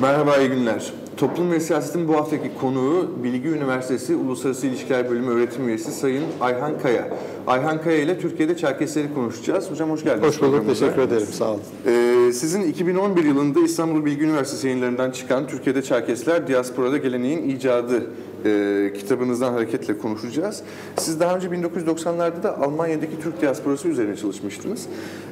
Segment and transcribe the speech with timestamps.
[0.00, 0.92] Merhaba, iyi günler.
[1.16, 6.78] Toplum ve Siyaset'in bu haftaki konuğu Bilgi Üniversitesi Uluslararası İlişkiler Bölümü öğretim üyesi Sayın Ayhan
[6.78, 7.08] Kaya.
[7.46, 9.70] Ayhan Kaya ile Türkiye'de Çerkesleri konuşacağız.
[9.70, 10.28] Hocam hoş geldiniz.
[10.28, 11.26] Hoş bulduk, teşekkür ederim.
[11.26, 11.60] Sağ olun.
[11.86, 18.10] Ee, sizin 2011 yılında İstanbul Bilgi Üniversitesi yayınlarından çıkan Türkiye'de Çerkesler Diasporada Geleneğin İcadı
[18.44, 20.62] e, kitabınızdan hareketle konuşacağız.
[20.96, 24.86] Siz daha önce 1990'larda da Almanya'daki Türk diasporası üzerine çalışmıştınız.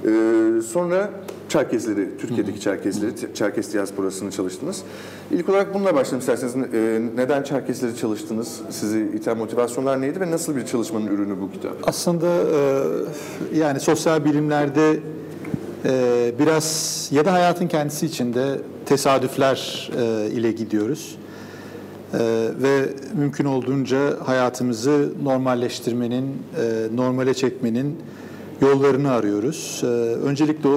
[0.06, 1.10] Ee, sonra
[1.48, 4.82] Çerkezleri, Türkiye'deki Çerkezleri, Çerkes diasporasını çalıştınız.
[5.30, 6.56] İlk olarak bununla başlayalım isterseniz.
[6.56, 8.60] Ee, neden Çerkesleri çalıştınız?
[8.70, 11.76] Sizi iten motivasyonlar neydi ve nasıl bir çalışmanın ürünü bu kitap?
[11.82, 15.00] Aslında e, yani sosyal bilimlerde
[15.84, 21.18] e, biraz ya da hayatın kendisi içinde tesadüfler e, ile gidiyoruz.
[22.14, 22.18] E,
[22.62, 27.96] ve mümkün olduğunca hayatımızı normalleştirmenin, e, normale çekmenin
[28.60, 29.80] yollarını arıyoruz.
[29.84, 29.86] E,
[30.26, 30.68] öncelikle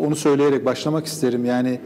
[0.00, 1.44] onu söyleyerek başlamak isterim.
[1.44, 1.80] Yani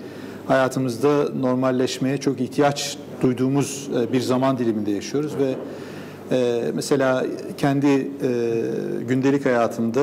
[0.46, 5.54] hayatımızda normalleşmeye çok ihtiyaç duyduğumuz e, bir zaman diliminde yaşıyoruz ve
[6.36, 7.26] e, mesela
[7.58, 8.10] kendi
[9.08, 10.00] gündelik hayatımda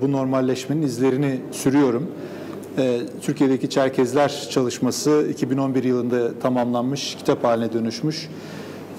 [0.00, 2.06] bu normalleşmenin izlerini sürüyorum.
[2.78, 8.28] E, Türkiye'deki Çerkezler çalışması 2011 yılında tamamlanmış, kitap haline dönüşmüş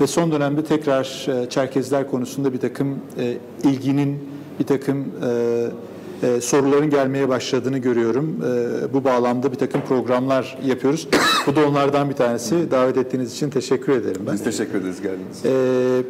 [0.01, 4.19] ve son dönemde tekrar e, Çerkezler konusunda bir takım e, ilginin,
[4.59, 8.35] bir takım e, e, soruların gelmeye başladığını görüyorum.
[8.45, 11.07] E, bu bağlamda bir takım programlar yapıyoruz.
[11.47, 12.71] Bu da onlardan bir tanesi.
[12.71, 14.33] Davet ettiğiniz için teşekkür ederim ben.
[14.33, 15.49] Biz teşekkür ederiz geldiğiniz için.
[15.49, 16.01] Ee,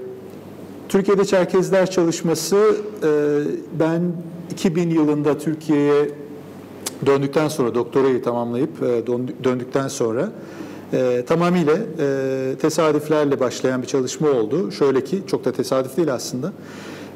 [0.90, 3.10] Türkiye'de Çerkezler çalışması e,
[3.80, 4.02] ben
[4.52, 6.10] 2000 yılında Türkiye'ye
[7.06, 10.32] döndükten sonra doktorayı tamamlayıp e, döndü- döndükten sonra
[10.94, 14.72] e, tamamıyla e, tesadüflerle başlayan bir çalışma oldu.
[14.72, 16.54] Şöyle ki çok da tesadüf değil aslında.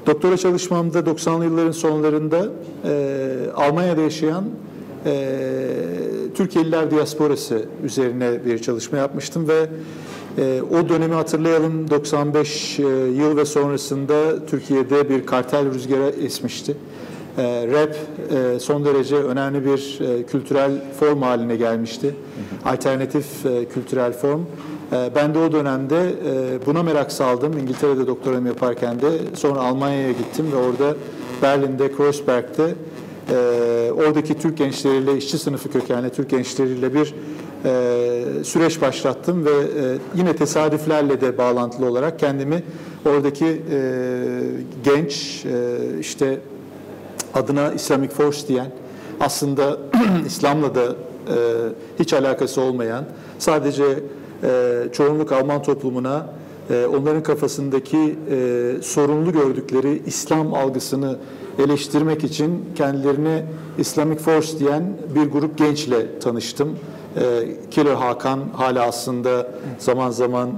[0.08, 2.50] Doktora çalışmamda 90'lı yılların sonlarında
[2.86, 4.44] e, Almanya'da yaşayan
[5.06, 5.70] e,
[6.36, 9.68] Türkiye'liler diasporası üzerine bir çalışma yapmıştım ve
[10.38, 16.76] e, o dönemi hatırlayalım 95 e, yıl ve sonrasında Türkiye'de bir kartel rüzgarı esmişti.
[17.38, 17.96] E, rap
[18.56, 22.16] e, son derece önemli bir e, kültürel form haline gelmişti.
[22.66, 24.42] Alternatif e, kültürel form.
[24.92, 27.58] E, ben de o dönemde e, buna merak saldım.
[27.58, 30.96] İngiltere'de doktoramı yaparken de sonra Almanya'ya gittim ve orada
[31.42, 32.76] Berlin'de, Kreuzberg'de
[33.30, 37.14] e, oradaki Türk gençleriyle, işçi sınıfı kökenli Türk gençleriyle bir
[37.66, 42.64] e, süreç başlattım ve e, yine tesadüflerle de bağlantılı olarak kendimi
[43.06, 43.82] oradaki e,
[44.84, 46.40] genç e, işte
[47.34, 48.72] adına Islamic Force diyen
[49.20, 49.78] aslında
[50.26, 51.36] İslam'la da e,
[52.00, 53.06] hiç alakası olmayan
[53.40, 53.84] sadece
[54.44, 56.26] e, çoğunluk Alman toplumuna
[56.70, 61.18] e, onların kafasındaki e, sorunlu gördükleri İslam algısını
[61.60, 63.46] eleştirmek için kendilerine
[63.78, 66.70] Islamic Force diyen bir grup gençle tanıştım.
[67.16, 67.22] E,
[67.72, 69.48] Killer Hakan hala aslında
[69.80, 70.54] zaman zaman e,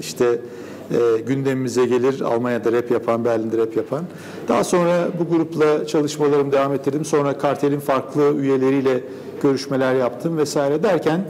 [0.00, 0.40] işte
[0.90, 2.20] e, gündemimize gelir.
[2.20, 4.04] Almanya'da rap yapan, Berlin'de rap yapan.
[4.48, 7.04] Daha sonra bu grupla çalışmalarımı devam ettirdim.
[7.04, 9.00] Sonra kartelin farklı üyeleriyle
[9.42, 11.20] görüşmeler yaptım vesaire derken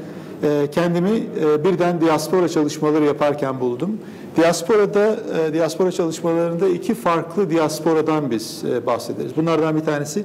[0.43, 3.99] e, kendimi e, birden diaspora çalışmaları yaparken buldum.
[4.39, 5.17] Diasporada,
[5.49, 9.37] e, diaspora çalışmalarında iki farklı diasporadan biz e, bahsederiz.
[9.37, 10.25] Bunlardan bir tanesi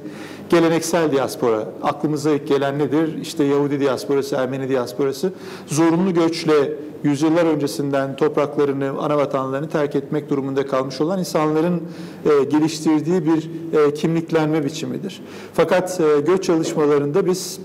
[0.50, 1.68] geleneksel diaspora.
[1.82, 3.18] Aklımıza ilk gelen nedir?
[3.22, 5.32] İşte Yahudi diasporası, Ermeni diasporası.
[5.66, 6.72] Zorunlu göçle
[7.02, 11.82] yüzyıllar öncesinden topraklarını, ana vatanlarını terk etmek durumunda kalmış olan insanların
[12.24, 15.22] e, geliştirdiği bir e, kimliklenme biçimidir.
[15.54, 17.60] Fakat e, göç çalışmalarında biz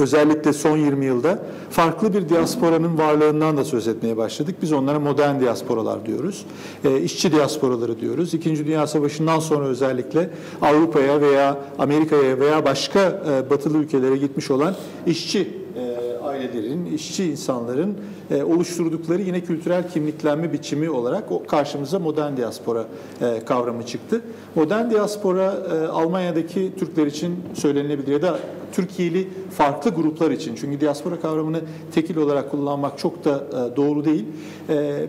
[0.00, 1.38] özellikle son 20 yılda
[1.70, 4.56] farklı bir diasporanın varlığından da söz etmeye başladık.
[4.62, 6.46] Biz onlara modern diasporalar diyoruz.
[6.84, 8.34] E, işçi diasporaları diyoruz.
[8.34, 10.30] İkinci Dünya Savaşı'ndan sonra özellikle
[10.62, 14.74] Avrupa'ya veya Amerika'ya veya başka e, batılı ülkelere gitmiş olan
[15.06, 15.93] işçi e,
[16.34, 17.96] ailelerin, işçi insanların
[18.30, 22.84] e, oluşturdukları yine kültürel kimliklenme biçimi olarak karşımıza modern diaspora
[23.20, 24.20] e, kavramı çıktı.
[24.54, 28.38] Modern diaspora e, Almanya'daki Türkler için söylenebilir ya da
[28.72, 30.54] Türkiye'li farklı gruplar için.
[30.54, 31.60] Çünkü diaspora kavramını
[31.92, 33.44] tekil olarak kullanmak çok da
[33.76, 34.24] doğru değil.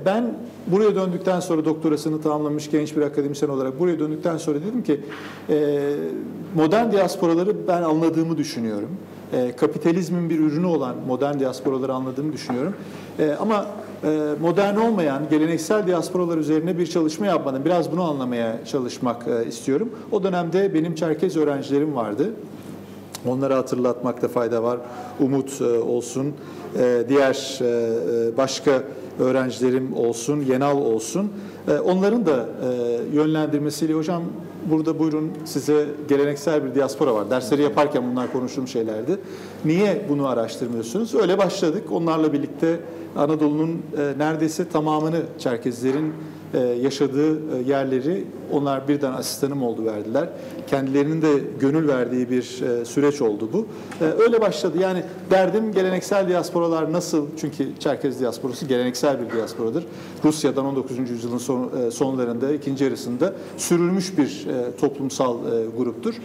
[0.05, 0.33] Ben
[0.67, 4.99] buraya döndükten sonra doktorasını tamamlamış genç bir akademisyen olarak buraya döndükten sonra dedim ki
[6.55, 8.89] modern diasporaları ben anladığımı düşünüyorum.
[9.33, 12.73] E, kapitalizmin bir ürünü olan modern diasporaları anladığımı düşünüyorum.
[13.19, 13.65] E, ama
[14.03, 17.65] e, modern olmayan geleneksel diasporalar üzerine bir çalışma yapmadım.
[17.65, 19.89] Biraz bunu anlamaya çalışmak istiyorum.
[20.11, 22.33] O dönemde benim Çerkez öğrencilerim vardı.
[23.27, 24.79] Onları hatırlatmakta fayda var.
[25.19, 26.33] Umut olsun,
[27.09, 27.59] diğer
[28.37, 28.83] başka
[29.19, 31.31] öğrencilerim olsun, Yenal olsun.
[31.67, 34.23] E, onların da e, yönlendirmesiyle hocam
[34.71, 37.29] burada buyurun size geleneksel bir diaspora var.
[37.29, 39.17] Dersleri yaparken bunlar konuştuğum şeylerdi.
[39.65, 41.15] Niye bunu araştırmıyorsunuz?
[41.15, 41.91] Öyle başladık.
[41.91, 42.79] Onlarla birlikte
[43.17, 46.13] Anadolu'nun e, neredeyse tamamını Çerkezlerin
[46.59, 50.29] yaşadığı e, yerleri onlar birden asistanım oldu verdiler.
[50.67, 51.27] Kendilerinin de
[51.59, 53.67] gönül verdiği bir e, süreç oldu bu.
[54.19, 54.77] Öyle başladı.
[54.79, 57.27] Yani derdim geleneksel diasporalar nasıl?
[57.37, 59.85] Çünkü Çerkez diasporası geleneksel bir diasporadır.
[60.23, 60.97] Rusya'dan 19.
[61.09, 64.47] yüzyılın son, sonlarında, ikinci yarısında sürülmüş bir
[64.79, 65.37] toplumsal
[65.77, 66.15] gruptur.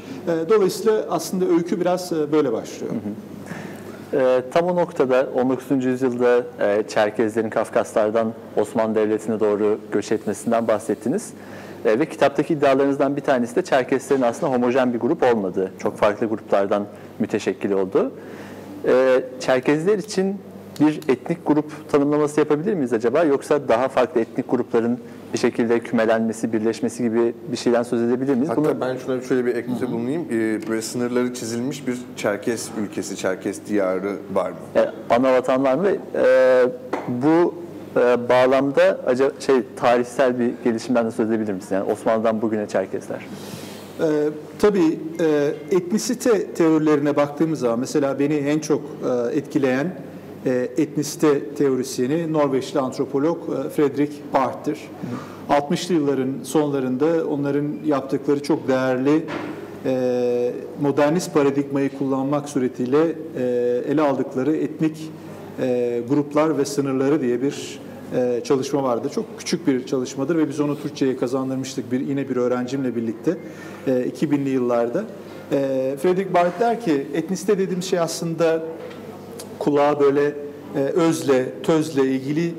[0.49, 2.93] Dolayısıyla aslında öykü biraz böyle başlıyor.
[2.93, 3.40] Hı hı.
[4.13, 5.85] E, tam o noktada 19.
[5.85, 11.33] yüzyılda e, Çerkezlerin Kafkaslardan Osmanlı Devleti'ne doğru göç etmesinden bahsettiniz.
[11.85, 16.27] E, ve kitaptaki iddialarınızdan bir tanesi de Çerkeslerin aslında homojen bir grup olmadığı, çok farklı
[16.27, 16.87] gruplardan
[17.19, 18.13] müteşekkil olduğu.
[18.87, 20.41] E, Çerkezler için
[20.81, 23.25] bir etnik grup tanımlaması yapabilir miyiz acaba?
[23.25, 25.01] Yoksa daha farklı etnik grupların
[25.33, 28.49] bir şekilde kümelenmesi, birleşmesi gibi bir şeyden söz edebilir miyiz?
[28.49, 28.81] Hatta Bunu...
[28.81, 30.23] ben şuna şöyle bir eklente bulunayım.
[30.31, 34.57] Ee, böyle sınırları çizilmiş bir Çerkes ülkesi, Çerkes diyarı var mı?
[34.77, 35.89] E, ana vatan var mı?
[35.89, 36.65] E,
[37.09, 37.55] bu
[37.97, 41.75] e, bağlamda acaba şey tarihsel bir gelişimden de söz edebilir misin?
[41.75, 43.27] Yani Osmanlı'dan bugüne Çerkesler.
[44.01, 44.05] Ee,
[44.59, 49.95] tabii e, etnisite teorilerine baktığımız zaman mesela beni en çok e, etkileyen
[50.47, 54.79] e, etnisite teorisyeni Norveçli antropolog e, Fredrik Barth'tir.
[55.51, 59.25] 60'lı yılların sonlarında onların yaptıkları çok değerli
[59.87, 60.53] e,
[60.83, 63.13] modernist paradigmayı kullanmak suretiyle
[63.89, 65.11] ele aldıkları etnik
[66.09, 67.81] gruplar ve sınırları diye bir
[68.45, 69.09] çalışma vardı.
[69.15, 73.37] Çok küçük bir çalışmadır ve biz onu Türkçe'ye kazandırmıştık bir yine bir öğrencimle birlikte
[73.87, 75.05] 2000'li yıllarda.
[76.03, 78.63] Fredrik Barth der ki etnisite dediğimiz şey aslında
[79.61, 80.35] kulağa böyle
[80.77, 82.53] e, özle, tözle ilgili e,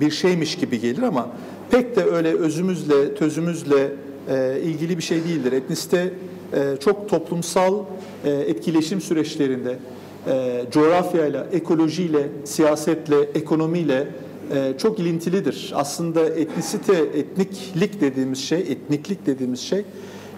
[0.00, 1.28] bir şeymiş gibi gelir ama
[1.70, 3.92] pek de öyle özümüzle, tözümüzle
[4.28, 5.52] e, ilgili bir şey değildir.
[5.52, 6.12] Etnisite
[6.52, 7.84] e, çok toplumsal
[8.24, 9.78] e, etkileşim süreçlerinde
[10.26, 14.08] e, coğrafyayla, ekolojiyle, siyasetle, ekonomiyle
[14.54, 15.72] e, çok ilintilidir.
[15.74, 19.84] Aslında etnisite, etniklik dediğimiz şey, etniklik dediğimiz şey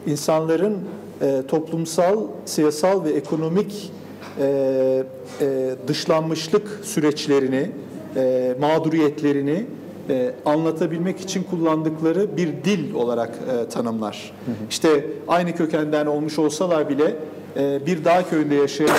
[0.07, 0.79] insanların
[1.23, 3.93] e, toplumsal, siyasal ve ekonomik
[4.41, 5.03] e,
[5.41, 7.71] e, dışlanmışlık süreçlerini,
[8.17, 9.65] e, mağduriyetlerini
[10.09, 14.33] e, anlatabilmek için kullandıkları bir dil olarak e, tanımlar.
[14.47, 14.55] Hı hı.
[14.71, 17.17] İşte aynı kökenden olmuş olsalar bile
[17.57, 18.97] e, bir dağ köyünde yaşayan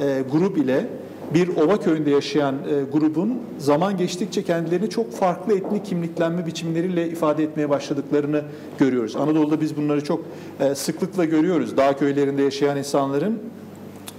[0.00, 0.86] e, grup ile
[1.34, 7.44] bir ova köyünde yaşayan e, grubun zaman geçtikçe kendilerini çok farklı etnik kimliklenme biçimleriyle ifade
[7.44, 8.42] etmeye başladıklarını
[8.78, 9.16] görüyoruz.
[9.16, 10.20] Anadolu'da biz bunları çok
[10.60, 11.76] e, sıklıkla görüyoruz.
[11.76, 13.38] Dağ köylerinde yaşayan insanların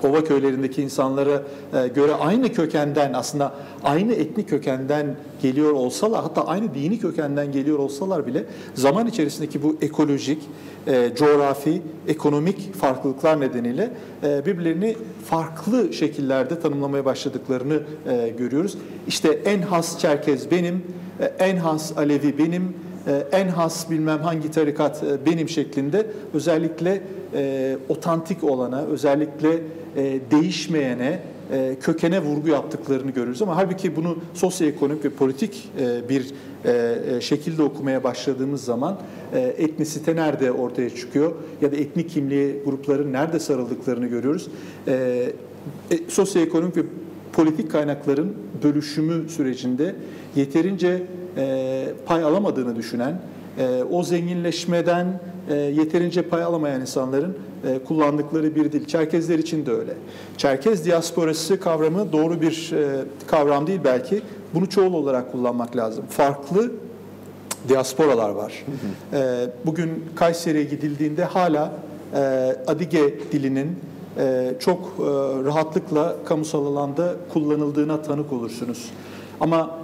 [0.03, 1.43] ova köylerindeki insanlara
[1.73, 3.53] e, göre aynı kökenden aslında
[3.83, 9.77] aynı etnik kökenden geliyor olsalar hatta aynı dini kökenden geliyor olsalar bile zaman içerisindeki bu
[9.81, 10.41] ekolojik,
[10.87, 13.89] e, coğrafi, ekonomik farklılıklar nedeniyle
[14.23, 14.95] e, birbirlerini
[15.25, 17.79] farklı şekillerde tanımlamaya başladıklarını
[18.37, 18.77] görüyoruz.
[19.07, 20.83] İşte en has Çerkez benim,
[21.39, 22.73] en has Alevi benim,
[23.31, 27.01] en has bilmem hangi tarikat benim şeklinde özellikle
[27.89, 29.61] otantik olana, özellikle
[29.95, 31.19] e, değişmeyene,
[31.51, 33.41] e, kökene vurgu yaptıklarını görürüz.
[33.41, 36.33] Ama halbuki bunu sosyoekonomik ve politik e, bir
[37.21, 38.97] şekilde okumaya başladığımız zaman
[39.57, 41.31] etnisite nerede ortaya çıkıyor
[41.61, 44.47] ya da etnik kimliği grupların nerede sarıldıklarını görüyoruz.
[46.07, 46.81] Sosyoekonomik ve
[47.33, 48.33] politik kaynakların
[48.63, 49.95] bölüşümü sürecinde
[50.35, 51.03] yeterince
[52.05, 53.21] pay alamadığını düşünen,
[53.91, 55.19] o zenginleşmeden
[55.49, 58.85] yeterince pay alamayan insanların e, kullandıkları bir dil.
[58.85, 59.93] Çerkezler için de öyle.
[60.37, 64.21] Çerkez diasporası kavramı doğru bir e, kavram değil belki.
[64.53, 66.05] Bunu çoğul olarak kullanmak lazım.
[66.09, 66.71] Farklı
[67.69, 68.65] diasporalar var.
[69.13, 71.71] E, bugün Kayseri'ye gidildiğinde hala
[72.67, 73.79] Adige dilinin
[74.59, 74.93] çok
[75.45, 78.89] rahatlıkla kamusal alanda kullanıldığına tanık olursunuz.
[79.39, 79.77] Ama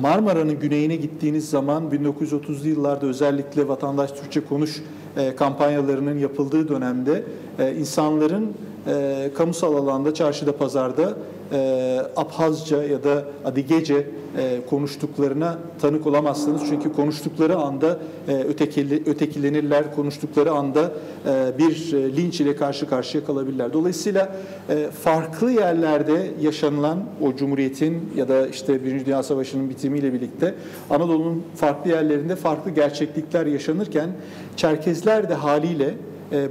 [0.00, 4.82] Marmara'nın güneyine gittiğiniz zaman 1930'lu yıllarda özellikle vatandaş Türkçe konuş
[5.16, 7.24] e, kampanyalarının yapıldığı dönemde
[7.58, 8.54] e, insanların
[8.86, 11.14] e, kamusal alanda, çarşıda, pazarda
[11.52, 14.06] e, Abhazca ya da Adigece
[14.38, 16.62] e, konuştuklarına tanık olamazsınız.
[16.68, 20.92] Çünkü konuştukları anda e, ötekili, ötekilenirler, konuştukları anda
[21.26, 23.72] e, bir e, linç ile karşı karşıya kalabilirler.
[23.72, 24.36] Dolayısıyla
[24.68, 30.54] e, farklı yerlerde yaşanılan o Cumhuriyet'in ya da işte Birinci Dünya Savaşı'nın bitimiyle birlikte
[30.90, 34.10] Anadolu'nun farklı yerlerinde farklı gerçeklikler yaşanırken
[34.56, 35.94] Çerkezler de haliyle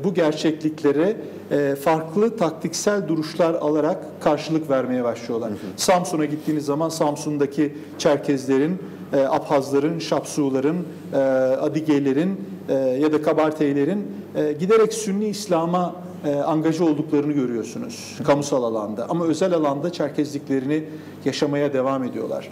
[0.03, 1.17] bu gerçekliklere
[1.51, 5.51] e, farklı taktiksel duruşlar alarak karşılık vermeye başlıyorlar.
[5.77, 8.77] Samsun'a gittiğiniz zaman Samsun'daki Çerkezlerin,
[9.13, 10.77] e, Abhazların, Şapsuların,
[11.13, 15.95] e, Adigelerin e, ya da Kabarteylerin e, giderek Sünni İslam'a
[16.25, 19.09] e, angaja olduklarını görüyorsunuz kamusal alanda.
[19.09, 20.83] Ama özel alanda Çerkezliklerini
[21.25, 22.49] yaşamaya devam ediyorlar.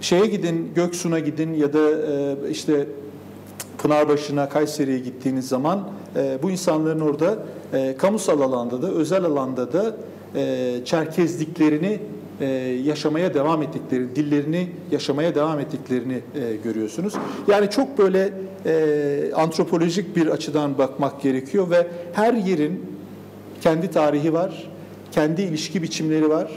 [0.00, 2.86] Şeye gidin, Göksu'na gidin ya da e, işte
[3.78, 7.38] Pınarbaşı'na, Kayseri'ye gittiğiniz zaman e, bu insanların orada
[7.72, 9.96] e, kamusal alanda da, özel alanda da
[10.34, 12.00] e, Çerkezliklerini
[12.40, 12.46] e,
[12.84, 17.14] yaşamaya devam ettikleri, dillerini yaşamaya devam ettiklerini e, görüyorsunuz.
[17.48, 18.32] Yani çok böyle
[18.66, 22.86] e, antropolojik bir açıdan bakmak gerekiyor ve her yerin
[23.60, 24.70] kendi tarihi var,
[25.12, 26.50] kendi ilişki biçimleri var,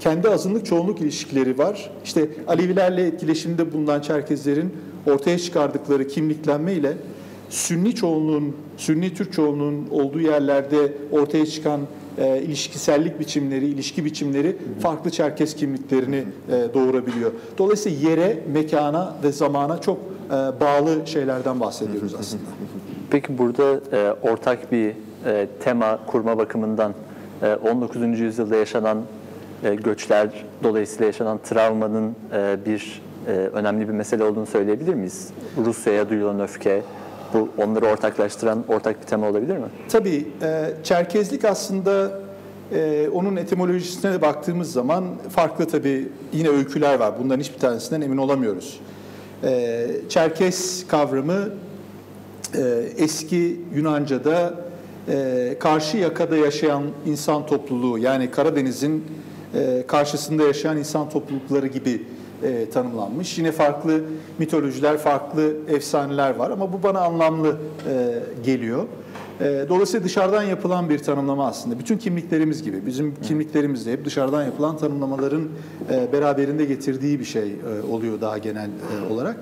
[0.00, 1.90] kendi azınlık çoğunluk ilişkileri var.
[2.04, 4.72] İşte Alevilerle etkileşimde bulunan Çerkezlerin
[5.06, 6.92] ortaya çıkardıkları kimliklenme ile
[7.50, 11.80] Sünni çoğunluğun, Sünni Türk çoğunluğun olduğu yerlerde ortaya çıkan
[12.18, 17.32] e, ilişkisellik biçimleri, ilişki biçimleri farklı Çerkez kimliklerini e, doğurabiliyor.
[17.58, 22.42] Dolayısıyla yere, mekana ve zamana çok e, bağlı şeylerden bahsediyoruz aslında.
[23.10, 24.92] Peki burada e, ortak bir
[25.26, 26.94] e, tema kurma bakımından
[27.42, 28.20] e, 19.
[28.20, 28.98] yüzyılda yaşanan
[29.64, 30.28] e, göçler
[30.62, 35.28] dolayısıyla yaşanan travmanın e, bir e, önemli bir mesele olduğunu söyleyebilir miyiz?
[35.64, 36.82] Rusya'ya duyulan öfke,
[37.34, 39.66] bu onları ortaklaştıran ortak bir tema olabilir mi?
[39.88, 42.20] Tabii e, Çerkezlik aslında
[42.72, 47.14] e, onun etimolojisine de baktığımız zaman farklı tabii yine öyküler var.
[47.22, 48.80] Bunların hiçbir tanesinden emin olamıyoruz.
[49.44, 51.48] E, Çerkes kavramı
[52.54, 52.60] e,
[52.98, 54.54] eski Yunanca'da
[55.08, 59.04] e, karşı yakada yaşayan insan topluluğu yani Karadeniz'in
[59.54, 62.02] e, karşısında yaşayan insan toplulukları gibi
[62.44, 63.38] e, tanımlanmış.
[63.38, 64.00] Yine farklı
[64.38, 67.56] mitolojiler, farklı efsaneler var ama bu bana anlamlı
[67.88, 68.84] e, geliyor.
[69.40, 71.78] E, dolayısıyla dışarıdan yapılan bir tanımlama aslında.
[71.78, 75.48] Bütün kimliklerimiz gibi, bizim kimliklerimiz de hep dışarıdan yapılan tanımlamaların
[75.90, 79.36] e, beraberinde getirdiği bir şey e, oluyor daha genel e, olarak.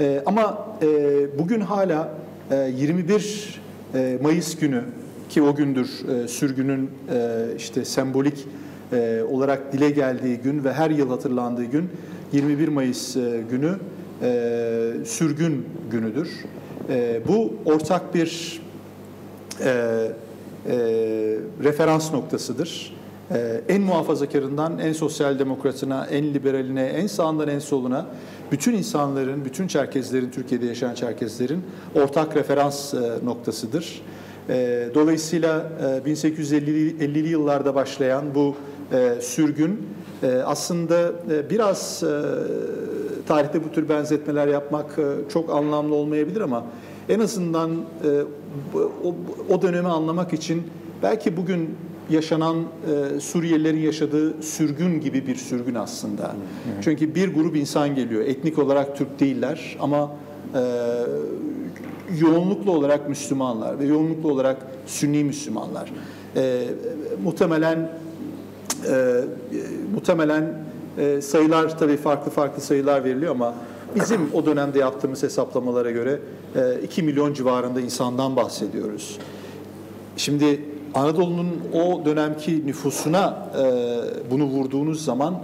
[0.00, 2.08] E, ama e, bugün hala
[2.50, 3.60] e, 21
[3.94, 4.82] e, Mayıs günü
[5.28, 8.46] ki o gündür e, sürgünün e, işte sembolik
[8.92, 11.90] e, olarak dile geldiği gün ve her yıl hatırlandığı gün
[12.32, 13.74] 21 Mayıs e, günü
[14.22, 16.30] e, sürgün günüdür.
[16.88, 18.60] E, bu ortak bir
[21.64, 22.98] referans noktasıdır.
[23.68, 28.06] En muhafazakarından en sosyal demokratına, en liberaline, en sağından en soluna
[28.52, 31.62] bütün insanların, bütün Çerkezlerin, Türkiye'de yaşayan Çerkezlerin
[31.94, 32.94] ortak referans
[33.24, 34.02] noktasıdır.
[34.94, 35.72] Dolayısıyla
[36.06, 38.54] e, 1850'li yıllarda başlayan bu
[38.92, 39.86] e, sürgün
[40.22, 42.08] e, aslında e, biraz e,
[43.26, 45.02] tarihte bu tür benzetmeler yapmak e,
[45.32, 46.64] çok anlamlı olmayabilir ama
[47.08, 47.76] en azından e,
[49.04, 49.14] o,
[49.48, 50.62] o dönemi anlamak için
[51.02, 51.70] belki bugün
[52.10, 56.34] yaşanan e, Suriyelilerin yaşadığı sürgün gibi bir sürgün aslında.
[56.80, 58.22] Çünkü bir grup insan geliyor.
[58.22, 60.10] Etnik olarak Türk değiller ama
[60.54, 60.60] e,
[62.20, 65.92] yoğunluklu olarak Müslümanlar ve yoğunluklu olarak Sünni Müslümanlar.
[66.36, 66.64] E,
[67.24, 67.90] muhtemelen
[68.86, 69.24] e,
[69.94, 70.54] muhtemelen
[70.98, 73.54] e, sayılar tabii farklı farklı sayılar veriliyor ama
[73.94, 76.20] bizim o dönemde yaptığımız hesaplamalara göre
[76.56, 79.18] e, 2 milyon civarında insandan bahsediyoruz.
[80.16, 80.60] Şimdi
[80.94, 85.42] Anadolu'nun o dönemki nüfusuna e, bunu vurduğunuz zaman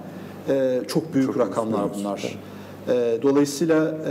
[0.49, 2.39] e, çok büyük rakamlar bunlar.
[2.89, 4.11] E, dolayısıyla e,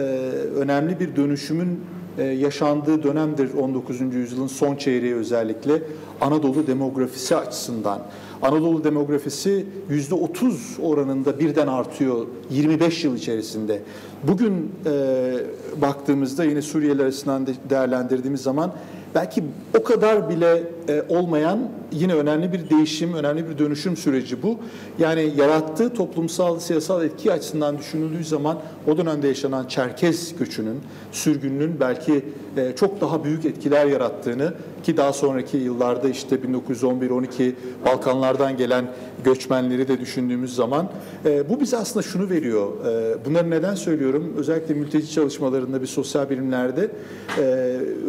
[0.56, 1.80] önemli bir dönüşümün
[2.18, 4.02] e, yaşandığı dönemdir 19.
[4.02, 5.82] yüzyılın son çeyreği özellikle
[6.22, 8.00] Anadolu demografisi açısından.
[8.44, 13.82] Anadolu demografisi yüzde 30 oranında birden artıyor 25 yıl içerisinde.
[14.24, 15.34] Bugün e,
[15.82, 18.72] baktığımızda yine Suriyeliler açısından de- değerlendirdiğimiz zaman
[19.16, 19.44] belki
[19.80, 20.64] o kadar bile
[21.10, 24.58] olmayan yine önemli bir değişim, önemli bir dönüşüm süreci bu.
[25.00, 30.80] Yani yarattığı toplumsal, siyasal etki açısından düşünüldüğü zaman o dönemde yaşanan Çerkez göçünün,
[31.12, 32.26] sürgününün belki
[32.58, 37.52] e, çok daha büyük etkiler yarattığını ki daha sonraki yıllarda işte 1911-12
[37.86, 38.86] Balkanlardan gelen
[39.24, 40.90] göçmenleri de düşündüğümüz zaman
[41.26, 42.86] e, bu bize aslında şunu veriyor.
[42.86, 44.34] E, bunları neden söylüyorum?
[44.38, 46.92] Özellikle mülteci çalışmalarında bir sosyal bilimlerde
[47.38, 47.42] e,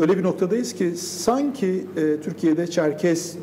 [0.01, 2.21] öyle bir noktadayız ki sanki e,
[2.65, 3.37] Türkiye'de Çerkez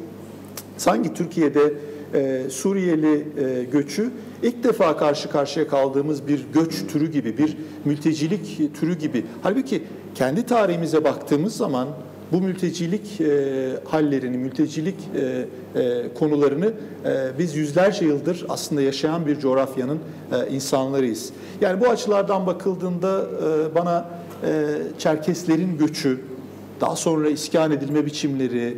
[0.78, 1.74] sanki Türkiye'de
[2.14, 4.12] e, Suriyeli e, göçü
[4.44, 9.26] ilk defa karşı karşıya kaldığımız bir göç türü gibi, bir mültecilik türü gibi.
[9.44, 9.84] Halbuki
[10.16, 11.88] kendi tarihimize baktığımız zaman
[12.32, 15.46] bu mültecilik e, hallerini, mültecilik e,
[15.82, 16.74] e, konularını
[17.06, 20.00] e, biz yüzlerce yıldır aslında yaşayan bir coğrafyanın
[20.32, 21.30] e, insanlarıyız.
[21.62, 24.10] Yani bu açılardan bakıldığında e, bana
[24.44, 24.66] e,
[25.00, 26.20] Çerkeslerin göçü,
[26.82, 28.78] daha sonra iskan edilme biçimleri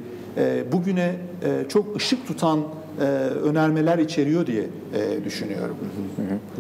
[0.72, 2.60] bugüne e, çok ışık tutan
[3.02, 3.04] e,
[3.44, 5.75] önermeler içeriyor diye e, düşünüyorum.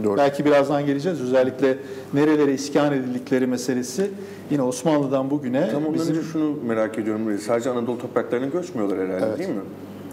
[0.03, 0.17] Doğru.
[0.17, 1.21] Belki birazdan geleceğiz.
[1.21, 1.77] Özellikle
[2.13, 4.11] nerelere iskan edildikleri meselesi
[4.51, 7.39] yine Osmanlı'dan bugüne Tam bizim önce şunu merak ediyorum.
[7.39, 9.39] Sadece Anadolu topraklarına göçmüyorlar herhalde Evet.
[9.39, 9.61] değil mi?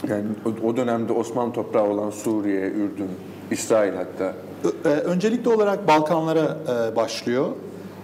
[0.08, 0.24] Yani
[0.64, 3.08] o, dönemde Osmanlı toprağı olan Suriye, Ürdün,
[3.50, 4.34] İsrail hatta.
[4.84, 6.58] E, Öncelikli olarak Balkanlara
[6.92, 7.46] e, başlıyor.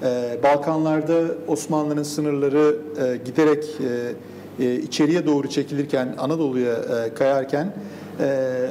[0.03, 3.65] E, Balkanlarda Osmanlı'nın sınırları e, giderek
[4.61, 7.73] e, içeriye doğru çekilirken, Anadolu'ya e, kayarken
[8.21, 8.67] e,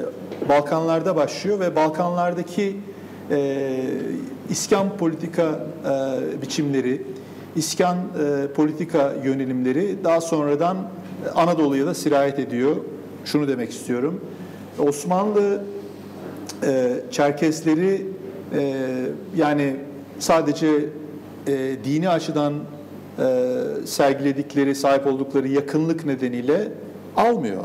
[0.49, 2.77] Balkanlarda başlıyor ve Balkanlardaki
[3.31, 3.81] e,
[4.49, 5.59] iskan politika
[6.41, 7.01] biçimleri,
[7.55, 7.97] iskan
[8.55, 10.77] politika yönelimleri daha sonradan
[11.35, 12.75] Anadolu'ya da sirayet ediyor.
[13.25, 14.21] Şunu demek istiyorum.
[14.79, 15.63] Osmanlı
[17.11, 18.07] Çerkesleri
[19.35, 19.75] yani
[20.19, 20.69] sadece
[21.83, 22.53] dini açıdan
[23.85, 26.71] sergiledikleri, sahip oldukları yakınlık nedeniyle
[27.17, 27.63] almıyor.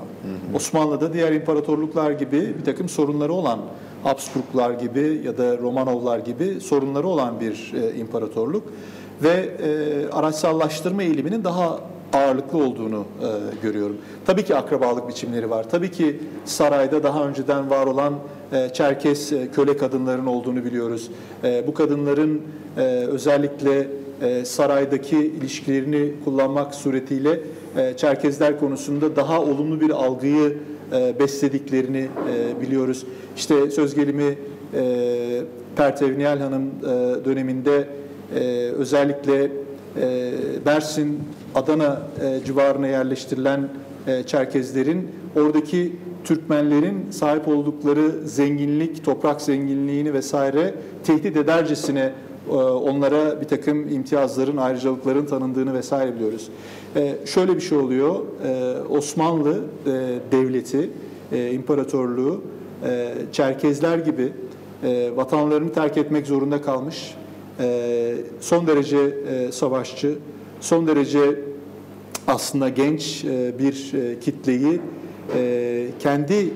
[0.54, 3.58] Osmanlı'da diğer imparatorluklar gibi bir takım sorunları olan
[4.02, 8.62] Habsburglar gibi ya da Romanovlar gibi sorunları olan bir e, imparatorluk
[9.22, 11.80] ve e, araçsallaştırma eğiliminin daha
[12.12, 13.26] ağırlıklı olduğunu e,
[13.62, 13.96] görüyorum.
[14.26, 15.70] Tabii ki akrabalık biçimleri var.
[15.70, 18.14] Tabii ki sarayda daha önceden var olan
[18.52, 21.10] e, Çerkes e, köle kadınların olduğunu biliyoruz.
[21.44, 22.42] E, bu kadınların
[22.76, 23.88] e, özellikle
[24.22, 27.40] e, saraydaki ilişkilerini kullanmak suretiyle
[27.76, 30.56] e, Çerkezler konusunda daha olumlu bir algıyı
[30.92, 32.08] e, beslediklerini
[32.62, 33.06] biliyoruz.
[33.36, 34.38] İşte söz gelimi
[35.76, 36.70] Pertevniyel Hanım
[37.24, 37.88] döneminde
[38.78, 40.32] özellikle e,
[40.64, 41.18] Mersin,
[41.54, 42.02] Adana
[42.44, 43.68] civarına yerleştirilen
[44.26, 50.74] Çerkezlerin oradaki Türkmenlerin sahip oldukları zenginlik, toprak zenginliğini vesaire
[51.04, 52.12] tehdit edercesine
[52.58, 56.48] onlara bir takım imtiyazların, ayrıcalıkların tanındığını vesaire biliyoruz.
[56.96, 58.14] E, Şöyle bir şey oluyor,
[58.46, 59.90] e, Osmanlı e,
[60.32, 60.90] Devleti,
[61.32, 62.40] e, İmparatorluğu,
[62.84, 64.32] e, Çerkezler gibi
[65.16, 67.14] vatanlarını terk etmek zorunda kalmış,
[68.40, 69.14] son derece
[69.52, 70.14] savaşçı,
[70.60, 71.20] son derece
[72.26, 73.24] aslında genç
[73.58, 74.80] bir kitleyi
[75.98, 76.50] kendi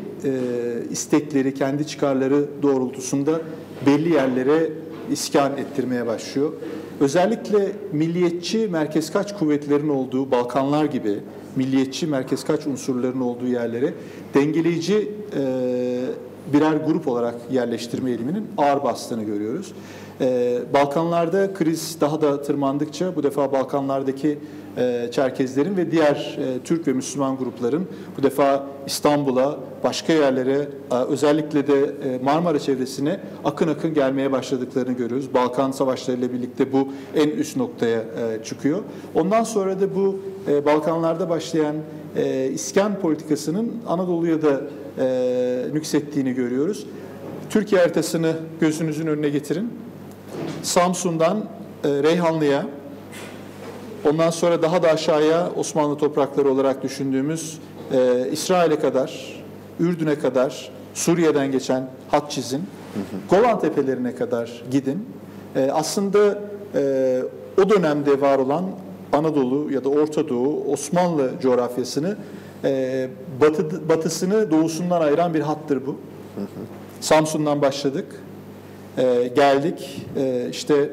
[0.90, 3.40] istekleri, kendi çıkarları doğrultusunda
[3.86, 4.70] belli yerlere
[5.10, 6.52] iskan ettirmeye başlıyor.
[7.00, 11.20] Özellikle milliyetçi merkezkaç kuvvetlerin olduğu Balkanlar gibi
[11.56, 13.94] milliyetçi merkezkaç unsurların olduğu yerlere
[14.34, 15.42] dengeleyici e,
[16.52, 19.72] birer grup olarak yerleştirme eğiliminin ağır bastığını görüyoruz.
[20.20, 24.38] Ee, Balkanlarda kriz daha da tırmandıkça bu defa Balkanlardaki
[25.12, 27.86] Çerkezlerin ve diğer e, Türk ve Müslüman grupların
[28.18, 34.92] bu defa İstanbul'a, başka yerlere, e, özellikle de e, Marmara çevresine akın akın gelmeye başladıklarını
[34.92, 35.34] görüyoruz.
[35.34, 38.78] Balkan savaşlarıyla birlikte bu en üst noktaya e, çıkıyor.
[39.14, 41.76] Ondan sonra da bu e, Balkanlarda başlayan
[42.16, 44.60] e, iskan politikasının Anadolu'ya da
[44.98, 46.86] e, nüksettiğini görüyoruz.
[47.50, 49.70] Türkiye haritasını gözünüzün önüne getirin.
[50.62, 51.44] Samsun'dan
[51.84, 52.66] e, Reyhanlı'ya,
[54.04, 57.58] ondan sonra daha da aşağıya Osmanlı toprakları olarak düşündüğümüz
[57.92, 59.42] e, İsrail'e kadar,
[59.80, 62.62] Ürdün'e kadar, Suriye'den geçen hat çizin,
[63.30, 65.06] Golan Tepelerine kadar gidin.
[65.56, 66.38] E, aslında
[66.74, 67.22] e,
[67.62, 68.64] o dönemde var olan
[69.12, 72.16] Anadolu ya da Orta Doğu, Osmanlı coğrafyasını
[72.64, 73.08] e,
[73.40, 75.96] batı, batısını doğusundan ayıran bir hattır bu.
[77.00, 78.06] Samsun'dan başladık.
[78.98, 80.90] Ee, geldik Ee, işte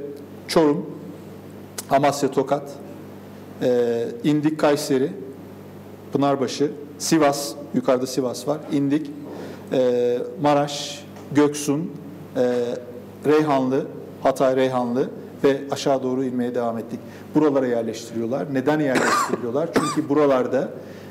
[0.48, 0.86] Çorum,
[1.90, 2.72] Amasya Tokat,
[3.62, 5.12] ee, indik Kayseri,
[6.14, 9.12] Pınarbaşı, Sivas, yukarıda Sivas var, indik
[9.74, 11.92] Ee, Maraş, Göksun,
[12.38, 12.42] ee,
[13.26, 13.86] Reyhanlı,
[14.24, 15.10] Hatay Reyhanlı
[15.44, 17.00] ve aşağı doğru inmeye devam ettik.
[17.36, 18.54] Buralara yerleştiriyorlar.
[18.54, 19.70] Neden yerleştiriyorlar?
[19.74, 20.70] Çünkü buralarda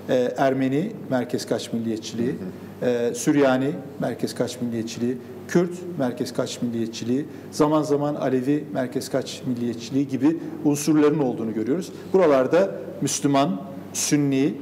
[0.08, 2.34] e, Ermeni merkez kaç milliyetçiliği,
[2.82, 5.18] e, Süryani merkez kaç milliyetçiliği,
[5.50, 11.92] Kürt merkez kaç milliyetçiliği, zaman zaman Alevi merkez kaç milliyetçiliği gibi unsurların olduğunu görüyoruz.
[12.12, 13.60] Buralarda Müslüman,
[13.92, 14.54] Sünni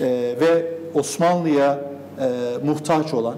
[0.00, 0.06] e,
[0.40, 1.84] ve Osmanlı'ya
[2.20, 2.28] e,
[2.66, 3.36] muhtaç olan,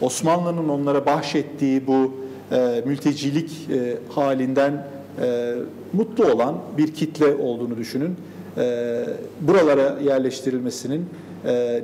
[0.00, 2.14] Osmanlı'nın onlara bahşettiği bu
[2.52, 3.68] e, mültecilik
[4.08, 4.86] halinden
[5.92, 8.16] mutlu olan bir kitle olduğunu düşünün.
[9.40, 11.06] Buralara yerleştirilmesinin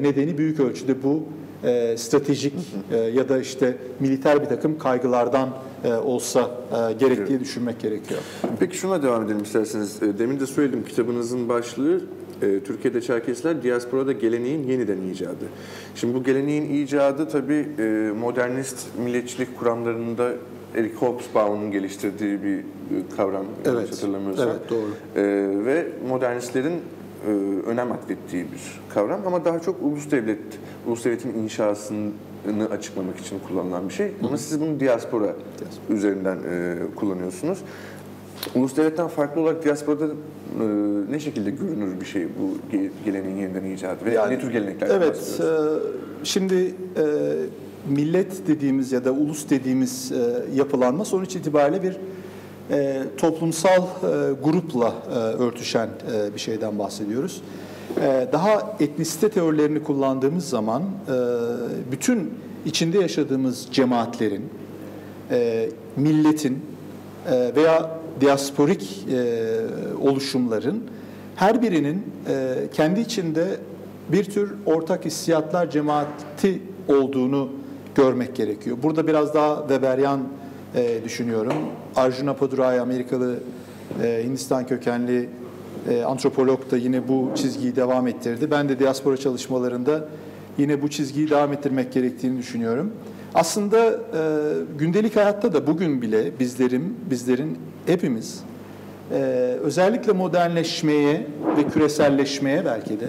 [0.00, 1.22] nedeni büyük ölçüde bu
[1.64, 2.53] e, stratejik
[2.92, 5.48] e, ya da işte militer bir takım kaygılardan
[5.85, 6.50] e, olsa
[6.90, 8.20] e, gerek diye düşünmek gerekiyor.
[8.61, 10.03] Peki şuna devam edelim isterseniz.
[10.03, 12.00] E, Demin de söyledim kitabınızın başlığı
[12.42, 15.44] e, Türkiye'de Çerkesler diasporada geleneğin yeniden icadı.
[15.94, 17.83] Şimdi bu geleneğin icadı tabii e,
[18.20, 20.33] modernist milliyetçilik kuramlarında
[20.77, 22.61] Eric Hobsbawm'ın geliştirdiği bir
[23.16, 24.48] kavram Evet, hatırlamıyorsam.
[24.48, 24.88] evet, doğru.
[25.16, 25.22] E,
[25.64, 26.72] ve modernistlerin
[27.67, 30.39] önem atfettiği bir kavram ama daha çok ulus devlet,
[30.87, 32.11] ulus devletin inşasını
[32.71, 34.13] açıklamak için kullanılan bir şey.
[34.23, 35.37] Ama siz bunu diaspora
[35.91, 37.59] üzerinden e, kullanıyorsunuz.
[38.55, 40.11] Ulus devletten farklı olarak diasporada e,
[41.11, 44.95] ne şekilde görünür bir şey bu ge- geleneğin yeniden icadı ve Yani, ne tür geleneklerden
[44.95, 45.45] Evet, e,
[46.25, 47.05] şimdi e,
[47.89, 50.17] millet dediğimiz ya da ulus dediğimiz e,
[50.55, 51.97] yapılanma sonuç itibariyle bir
[52.70, 53.87] e, toplumsal e,
[54.44, 57.42] grupla e, örtüşen e, bir şeyden bahsediyoruz.
[58.00, 61.14] E, daha etnisite teorilerini kullandığımız zaman e,
[61.92, 64.50] bütün içinde yaşadığımız cemaatlerin,
[65.31, 66.62] e, milletin
[67.31, 69.46] e, veya diasporik e,
[70.03, 70.85] oluşumların
[71.37, 73.46] her birinin e, kendi içinde
[74.09, 77.48] bir tür ortak hissiyatlar cemaati olduğunu
[77.94, 78.77] görmek gerekiyor.
[78.83, 80.20] Burada biraz daha Weberian
[80.75, 81.55] e, düşünüyorum.
[81.97, 83.37] Arjuna Padurai Amerikalı
[84.03, 85.29] e, Hindistan kökenli
[85.91, 88.51] e, antropolog da yine bu çizgiyi devam ettirdi.
[88.51, 90.09] Ben de diaspora çalışmalarında
[90.59, 92.93] yine bu çizgiyi devam ettirmek gerektiğini düşünüyorum.
[93.35, 93.99] Aslında e,
[94.79, 98.41] gündelik hayatta da bugün bile bizlerin, bizlerin hepimiz
[99.11, 99.17] e,
[99.63, 103.07] özellikle modernleşmeye ve küreselleşmeye belki de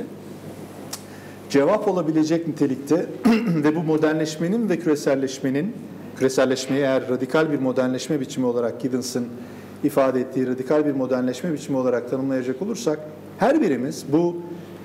[1.50, 3.06] cevap olabilecek nitelikte
[3.64, 5.74] ve bu modernleşmenin ve küreselleşmenin,
[6.18, 9.28] küreselleşmeyi eğer radikal bir modernleşme biçimi olarak Giddens'ın
[9.84, 13.00] ifade ettiği radikal bir modernleşme biçimi olarak tanımlayacak olursak,
[13.38, 14.38] her birimiz bu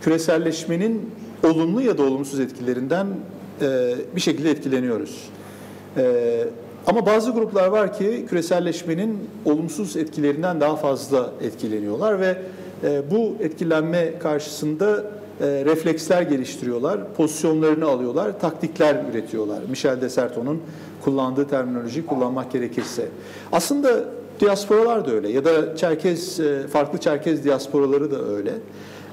[0.03, 1.11] küreselleşmenin
[1.45, 3.07] olumlu ya da olumsuz etkilerinden
[3.63, 5.29] e, bir şekilde etkileniyoruz.
[5.97, 6.45] E,
[6.87, 12.37] ama bazı gruplar var ki küreselleşmenin olumsuz etkilerinden daha fazla etkileniyorlar ve
[12.85, 15.05] e, bu etkilenme karşısında
[15.41, 19.59] e, refleksler geliştiriyorlar, pozisyonlarını alıyorlar, taktikler üretiyorlar.
[19.69, 20.61] Michel Desserton'un
[21.05, 23.09] kullandığı terminoloji kullanmak gerekirse.
[23.53, 24.05] Aslında
[24.41, 28.53] diasporalar da öyle ya da Çerkez, e, farklı Çerkez diasporaları da öyle.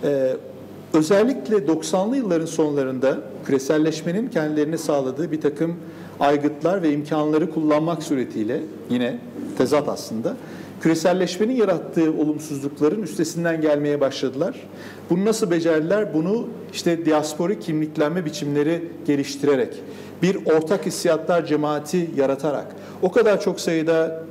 [0.04, 0.36] E,
[0.94, 5.76] özellikle 90'lı yılların sonlarında küreselleşmenin kendilerini sağladığı bir takım
[6.20, 9.20] aygıtlar ve imkanları kullanmak suretiyle yine
[9.58, 10.36] tezat aslında
[10.82, 14.56] küreselleşmenin yarattığı olumsuzlukların üstesinden gelmeye başladılar.
[15.10, 16.14] Bunu nasıl becerdiler?
[16.14, 19.74] Bunu işte diasporik kimliklenme biçimleri geliştirerek,
[20.22, 22.68] bir ortak hissiyatlar cemaati yaratarak,
[23.02, 24.28] o kadar çok sayıda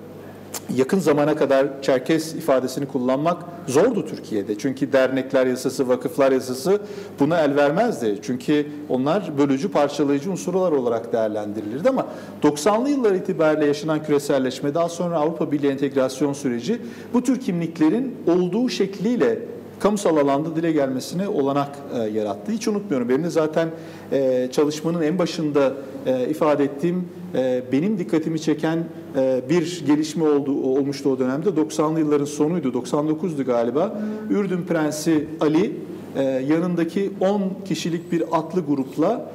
[0.74, 4.58] yakın zamana kadar Çerkes ifadesini kullanmak zordu Türkiye'de.
[4.58, 6.80] Çünkü dernekler yasası, vakıflar yasası
[7.20, 8.18] buna el vermezdi.
[8.22, 12.06] Çünkü onlar bölücü, parçalayıcı unsurlar olarak değerlendirilirdi ama
[12.42, 16.78] 90'lı yıllar itibariyle yaşanan küreselleşme, daha sonra Avrupa Birliği entegrasyon süreci
[17.12, 19.38] bu tür kimliklerin olduğu şekliyle
[19.80, 22.52] kamusal alanda dile gelmesine olanak e, yarattı.
[22.52, 23.08] Hiç unutmuyorum.
[23.08, 23.68] Benim de zaten
[24.12, 25.72] e, çalışmanın en başında
[26.06, 28.78] e, ifade ettiğim e, benim dikkatimi çeken
[29.16, 31.48] e, bir gelişme oldu olmuştu o dönemde.
[31.48, 32.68] 90'lı yılların sonuydu.
[32.68, 34.00] 99'du galiba.
[34.30, 35.72] Ürdün Prensi Ali
[36.16, 39.30] e, yanındaki 10 kişilik bir atlı grupla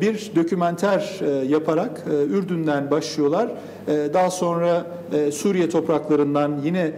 [0.00, 3.48] bir dokümenter e, yaparak e, Ürdün'den başlıyorlar.
[4.14, 4.86] Daha sonra
[5.32, 6.92] Suriye topraklarından yine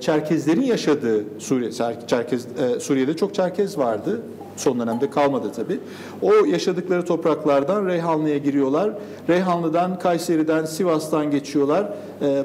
[0.00, 1.72] Çerkezlerin yaşadığı Suriye
[2.06, 2.46] Çerkez
[2.80, 4.22] Suriye'de çok Çerkez vardı.
[4.56, 5.80] Son dönemde kalmadı tabii.
[6.22, 8.90] O yaşadıkları topraklardan Reyhanlı'ya giriyorlar.
[9.28, 11.86] Reyhanlı'dan, Kayseri'den, Sivas'tan geçiyorlar.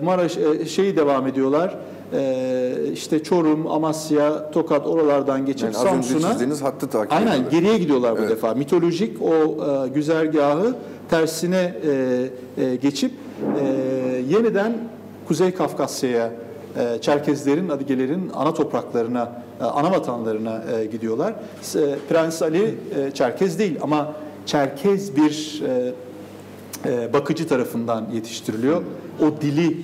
[0.04, 1.78] Maraş şeyi devam ediyorlar
[2.13, 7.52] e, işte Çorum, Amasya, Tokat oralardan geçip yani Samsun'a hattı takip Aynen ediyorlar.
[7.52, 8.30] geriye gidiyorlar bu Evet.
[8.30, 8.54] defa.
[8.54, 10.76] Mitolojik o e, güzergahı
[11.10, 11.76] tersine
[12.58, 13.12] e, e, geçip
[13.60, 13.65] e,
[14.30, 14.78] yeniden
[15.28, 16.32] Kuzey Kafkasya'ya
[17.02, 21.34] Çerkezlerin, Adigelerin ana topraklarına, ana vatanlarına gidiyorlar.
[22.10, 22.76] Prens Ali
[23.13, 24.13] Çerkez değil ama
[24.45, 25.63] Çerkez bir
[27.13, 28.82] bakıcı tarafından yetiştiriliyor.
[29.21, 29.78] O dili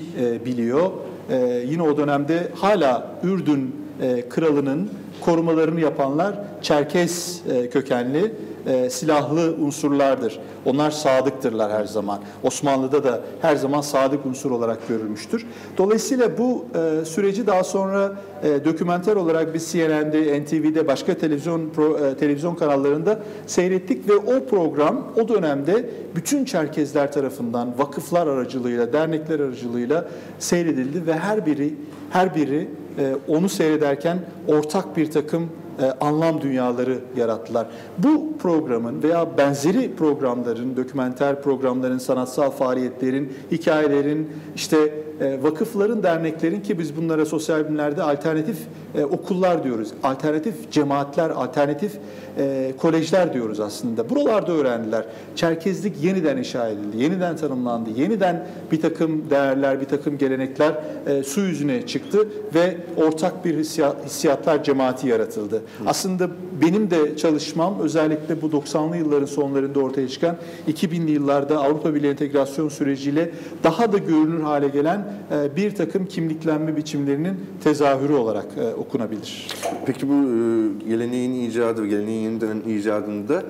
[0.45, 0.91] biliyor.
[1.29, 4.89] E, yine o dönemde hala Ürdün e, kralının
[5.21, 8.31] korumalarını yapanlar Çerkes e, kökenli
[8.69, 10.39] e, silahlı unsurlardır.
[10.65, 12.19] Onlar sadıktırlar her zaman.
[12.43, 15.45] Osmanlı'da da her zaman sadık unsur olarak görülmüştür.
[15.77, 21.97] Dolayısıyla bu e, süreci daha sonra e, dokümenter olarak biz CNN'de, NTV'de, başka televizyon pro,
[21.97, 29.39] e, televizyon kanallarında seyrettik ve o program o dönemde bütün Çerkezler tarafından vakıflar aracılığıyla, dernekler
[29.39, 30.05] aracılığıyla
[30.39, 31.73] seyredildi ve her biri
[32.09, 35.49] her biri e, onu seyrederken ortak bir takım
[35.81, 37.67] e, anlam dünyaları yarattılar.
[37.97, 44.93] Bu programın veya benzeri programların, dokümenter programların, sanatsal faaliyetlerin, hikayelerin, işte
[45.41, 48.57] vakıfların, derneklerin ki biz bunlara sosyal bilimlerde alternatif
[48.95, 49.89] e, okullar diyoruz.
[50.03, 51.91] Alternatif cemaatler, alternatif
[52.37, 54.09] e, kolejler diyoruz aslında.
[54.09, 55.05] Buralarda öğrendiler.
[55.35, 60.73] Çerkezlik yeniden inşa edildi, yeniden tanımlandı, yeniden bir takım değerler, bir takım gelenekler
[61.07, 65.61] e, su yüzüne çıktı ve ortak bir hissiyat, hissiyatlar cemaati yaratıldı.
[65.85, 66.29] Aslında
[66.61, 72.69] benim de çalışmam özellikle bu 90'lı yılların sonlarında ortaya çıkan 2000'li yıllarda Avrupa Birliği entegrasyon
[72.69, 73.31] süreciyle
[73.63, 79.47] daha da görünür hale gelen e, bir takım kimliklenme biçimlerinin tezahürü olarak e, okunabilir.
[79.85, 83.43] Peki bu e, geleneğin icadı geleneğin yeniden icadında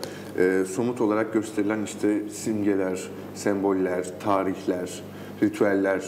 [0.75, 2.99] somut olarak gösterilen işte simgeler,
[3.35, 4.89] semboller, tarihler,
[5.43, 6.01] ritüeller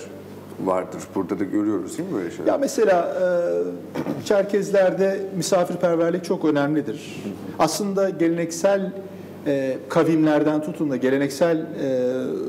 [0.65, 1.02] vardır.
[1.15, 2.52] Burada da görüyoruz değil mi böyle şeyler?
[2.52, 7.24] Ya mesela e, Çerkezlerde misafirperverlik çok önemlidir.
[7.60, 8.91] Aslında geleneksel
[9.47, 11.65] e, kavimlerden tutun da geleneksel e,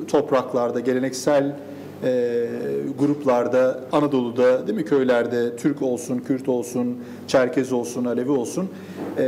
[0.08, 1.56] topraklarda, geleneksel
[2.04, 2.46] e,
[2.98, 6.96] gruplarda, Anadolu'da değil mi köylerde Türk olsun, Kürt olsun,
[7.26, 8.68] Çerkez olsun, Alevi olsun
[9.18, 9.22] e,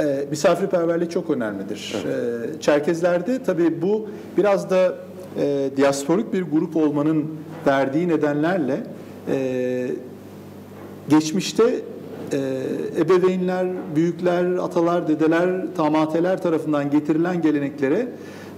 [0.00, 1.96] e, misafirperverlik çok önemlidir.
[2.06, 4.94] E, Çerkezlerde tabii bu biraz da
[5.40, 7.26] e, diasporik bir grup olmanın
[7.66, 8.82] verdiği nedenlerle
[9.28, 9.90] e,
[11.08, 11.64] geçmişte
[12.32, 12.38] e,
[12.98, 18.08] ebeveynler, büyükler, atalar, dedeler, tamateler tarafından getirilen geleneklere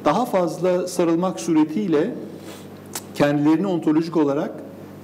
[0.04, 2.10] daha fazla sarılmak suretiyle
[3.14, 4.50] kendilerini ontolojik olarak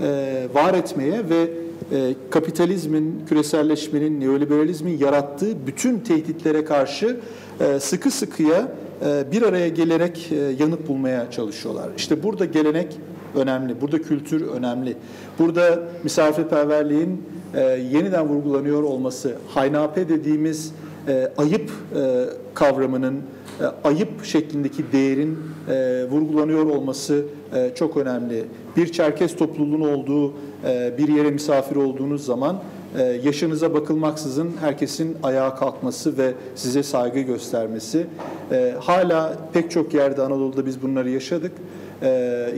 [0.02, 1.50] e, var etmeye ve
[1.92, 7.16] e, kapitalizmin, küreselleşmenin, neoliberalizmin yarattığı bütün tehditlere karşı
[7.60, 8.72] e, sıkı sıkıya
[9.06, 11.88] e, bir araya gelerek e, yanıt bulmaya çalışıyorlar.
[11.96, 12.98] İşte burada gelenek
[13.34, 14.96] önemli, burada kültür önemli.
[15.38, 17.22] Burada misafirperverliğin
[17.54, 17.60] e,
[17.92, 20.72] yeniden vurgulanıyor olması, haynape dediğimiz
[21.08, 23.14] e, ayıp e, kavramının,
[23.60, 25.38] e, ayıp şeklindeki değerin
[25.70, 28.44] e, vurgulanıyor olması e, çok önemli.
[28.76, 30.32] Bir Çerkez topluluğunun olduğu
[30.66, 32.56] e, bir yere misafir olduğunuz zaman
[32.98, 38.06] e, yaşınıza bakılmaksızın herkesin ayağa kalkması ve size saygı göstermesi.
[38.52, 41.52] E, hala pek çok yerde Anadolu'da biz bunları yaşadık.
[42.02, 42.06] E,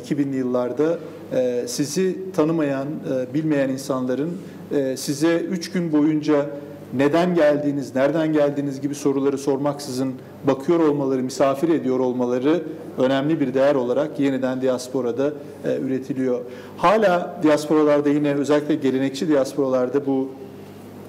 [0.09, 0.99] 2000'li yıllarda
[1.33, 4.31] e, sizi tanımayan, e, bilmeyen insanların
[4.73, 6.47] e, size üç gün boyunca
[6.95, 10.15] neden geldiğiniz, nereden geldiğiniz gibi soruları sormaksızın
[10.47, 12.63] bakıyor olmaları, misafir ediyor olmaları
[12.99, 15.33] önemli bir değer olarak yeniden diasporada
[15.83, 16.41] üretiliyor.
[16.77, 20.31] Hala diasporalarda yine özellikle gelenekçi diasporalarda bu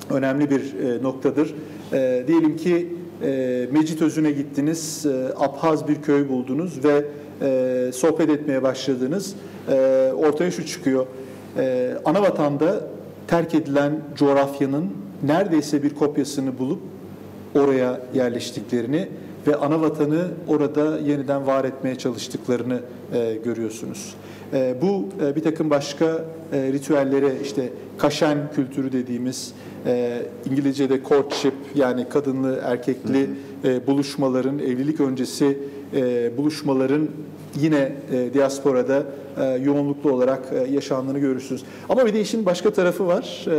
[0.10, 1.56] önemli bir noktadır.
[2.28, 2.88] Diyelim ki
[3.24, 7.06] e, Mecitözü'ne gittiniz, e, Abhaz bir köy buldunuz ve
[7.42, 9.36] e, sohbet etmeye başladınız.
[9.70, 11.06] E, ortaya şu çıkıyor.
[11.58, 12.82] E, ana vatanda
[13.28, 14.90] terk edilen coğrafyanın
[15.24, 16.80] neredeyse bir kopyasını bulup
[17.56, 19.08] oraya yerleştiklerini
[19.48, 22.80] ve ana vatanı orada yeniden var etmeye çalıştıklarını
[23.14, 24.16] e, görüyorsunuz.
[24.54, 26.06] E, bu e, bir takım başka
[26.54, 29.54] e, ritüellere işte kaşen kültürü dediğimiz
[29.86, 33.30] e, İngilizce'de courtship yani kadınlı erkekli
[33.64, 35.58] e, buluşmaların evlilik öncesi
[35.94, 37.08] e, buluşmaların
[37.60, 39.04] yine e, diasporada
[39.38, 41.64] e, yoğunluklu olarak e, yaşandığını görürsünüz.
[41.90, 43.46] Ama bir de işin başka tarafı var.
[43.48, 43.56] E,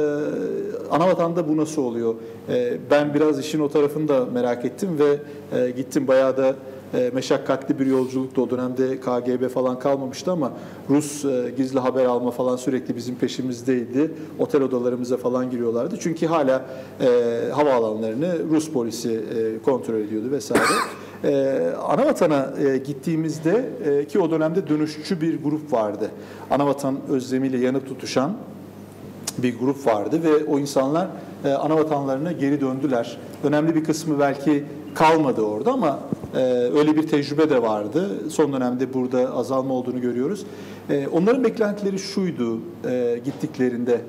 [0.90, 1.06] ana
[1.48, 2.14] bu nasıl oluyor?
[2.48, 5.16] E, ben biraz işin o tarafını da merak ettim ve
[5.58, 6.54] e, gittim bayağı da
[6.94, 8.42] e, meşakkatli bir yolculuktu.
[8.42, 10.52] O dönemde KGB falan kalmamıştı ama
[10.90, 14.10] Rus e, gizli haber alma falan sürekli bizim peşimizdeydi.
[14.38, 15.96] Otel odalarımıza falan giriyorlardı.
[16.00, 16.64] Çünkü hala
[17.00, 17.08] e,
[17.52, 19.20] havaalanlarını Rus polisi
[19.64, 20.62] kontrol ediyordu vesaire.
[21.24, 26.10] E, Anavatana e, gittiğimizde e, ki o dönemde dönüşçü bir grup vardı.
[26.50, 28.32] Anavatan özlemiyle yanıp tutuşan
[29.38, 31.08] bir grup vardı ve o insanlar
[31.44, 33.18] e, ana geri döndüler.
[33.44, 35.98] Önemli bir kısmı belki kalmadı orada ama
[36.74, 38.30] öyle bir tecrübe de vardı.
[38.30, 40.46] Son dönemde burada azalma olduğunu görüyoruz.
[40.90, 44.00] E, onların beklentileri şuydu e, gittiklerinde.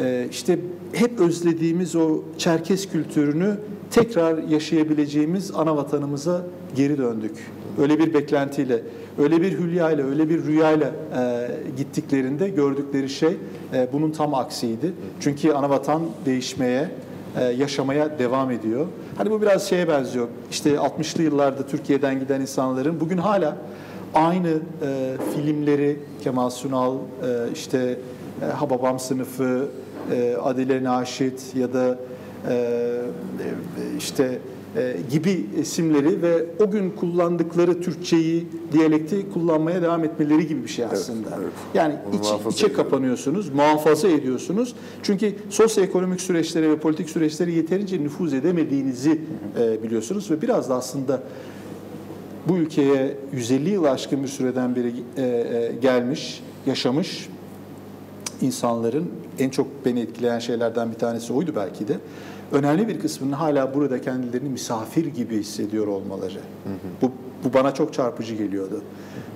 [0.00, 0.58] E, işte
[0.92, 3.56] hep özlediğimiz o Çerkes kültürünü
[3.90, 6.42] tekrar yaşayabileceğimiz ana vatanımıza
[6.76, 7.36] geri döndük.
[7.78, 8.82] Öyle bir beklentiyle,
[9.18, 13.36] öyle bir hülyayla, öyle bir rüyayla e, gittiklerinde gördükleri şey
[13.74, 14.92] e, bunun tam aksiydi.
[15.20, 16.88] Çünkü ana vatan değişmeye,
[17.40, 18.86] e, yaşamaya devam ediyor.
[19.18, 20.28] Hani bu biraz şeye benziyor.
[20.50, 23.56] İşte 60'lı yıllarda Türkiye'den giden insanların bugün hala
[24.14, 24.56] aynı e,
[25.34, 27.98] filmleri Kemal Sunal, e, işte
[28.42, 29.68] e, Hababam sınıfı,
[30.12, 31.98] e, Adile Naşit ya da
[32.48, 32.68] e,
[33.98, 34.38] işte e,
[35.10, 41.28] gibi isimleri ve o gün kullandıkları Türkçeyi, diyalekti kullanmaya devam etmeleri gibi bir şey aslında.
[41.40, 41.52] evet.
[41.74, 42.76] Yani Onu iç, içe ediyor.
[42.76, 44.74] kapanıyorsunuz, muhafaza ediyorsunuz.
[45.02, 49.20] Çünkü sosyoekonomik süreçlere ve politik süreçlere yeterince nüfuz edemediğinizi
[49.60, 51.22] e, biliyorsunuz ve biraz da aslında
[52.48, 57.28] bu ülkeye 150 yıl aşkın bir süreden beri e, e, gelmiş, yaşamış
[58.40, 59.10] insanların
[59.42, 61.96] en çok beni etkileyen şeylerden bir tanesi oydu belki de.
[62.52, 66.40] Önemli bir kısmının hala burada kendilerini misafir gibi hissediyor olmaları.
[67.02, 67.12] Bu,
[67.44, 68.82] bu bana çok çarpıcı geliyordu.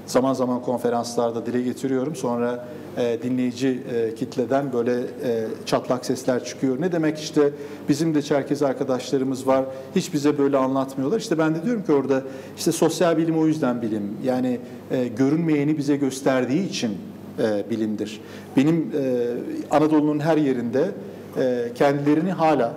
[0.06, 2.16] Zaman zaman konferanslarda dile getiriyorum.
[2.16, 6.80] Sonra e, dinleyici e, kitleden böyle e, çatlak sesler çıkıyor.
[6.80, 7.50] Ne demek işte
[7.88, 9.64] bizim de Çerkez arkadaşlarımız var.
[9.96, 11.20] Hiç bize böyle anlatmıyorlar.
[11.20, 12.22] İşte ben de diyorum ki orada
[12.56, 14.02] işte sosyal bilim o yüzden bilim.
[14.24, 16.90] Yani e, görünmeyeni bize gösterdiği için
[17.38, 18.20] e, bilimdir.
[18.56, 19.26] Benim e,
[19.70, 20.90] Anadolu'nun her yerinde
[21.38, 22.74] e, kendilerini hala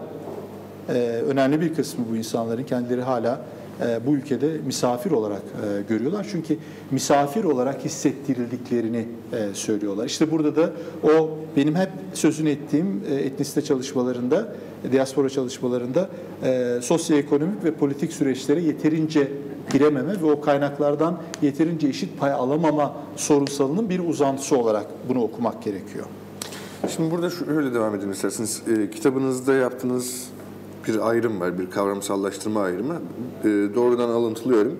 [0.90, 0.94] e,
[1.28, 3.42] önemli bir kısmı bu insanların kendileri hala
[3.82, 6.28] e, bu ülkede misafir olarak e, görüyorlar.
[6.32, 6.58] Çünkü
[6.92, 10.06] misafir olarak hissettirildiklerini e, söylüyorlar.
[10.06, 10.72] İşte burada da
[11.04, 14.54] o benim hep sözünü ettiğim e, etnisite çalışmalarında,
[14.92, 16.10] diaspora çalışmalarında
[16.44, 19.32] e, sosyoekonomik ve politik süreçlere yeterince
[19.72, 26.06] girememe ve o kaynaklardan yeterince eşit pay alamama sorunsalının bir uzantısı olarak bunu okumak gerekiyor.
[26.88, 28.62] Şimdi burada şöyle devam edelim isterseniz.
[28.68, 30.28] E, kitabınızda yaptığınız
[30.88, 32.94] bir ayrım var, bir kavramsallaştırma ayrımı.
[33.44, 34.78] E, doğrudan alıntılıyorum.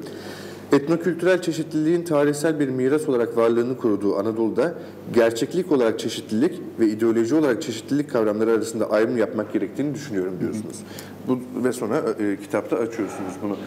[0.72, 4.74] Etnokültürel çeşitliliğin tarihsel bir miras olarak varlığını koruduğu Anadolu'da
[5.14, 10.76] gerçeklik olarak çeşitlilik ve ideoloji olarak çeşitlilik kavramları arasında ayrım yapmak gerektiğini düşünüyorum diyorsunuz.
[11.28, 13.58] Bu ve sonra e, kitapta açıyorsunuz bunu.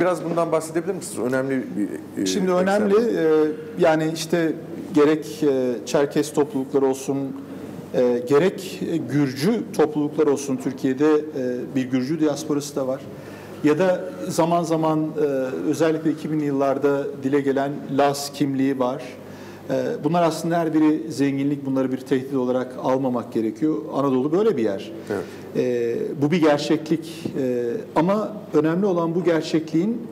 [0.00, 1.18] Biraz bundan bahsedebilir misiniz?
[1.26, 2.62] Önemli bir e, Şimdi eksen.
[2.62, 4.52] önemli e, yani işte
[4.94, 7.18] gerek e, Çerkes toplulukları olsun
[7.94, 8.80] e, gerek
[9.12, 13.00] Gürcü topluluklar olsun Türkiye'de e, bir Gürcü diasporası da var.
[13.64, 15.20] Ya da zaman zaman e,
[15.70, 19.02] özellikle 2000'li yıllarda dile gelen Laz kimliği var.
[19.70, 23.76] E, bunlar aslında her biri zenginlik, bunları bir tehdit olarak almamak gerekiyor.
[23.94, 24.92] Anadolu böyle bir yer.
[25.10, 25.24] Evet.
[25.56, 27.66] E, bu bir gerçeklik E,
[27.96, 30.02] ama önemli olan bu gerçekliğin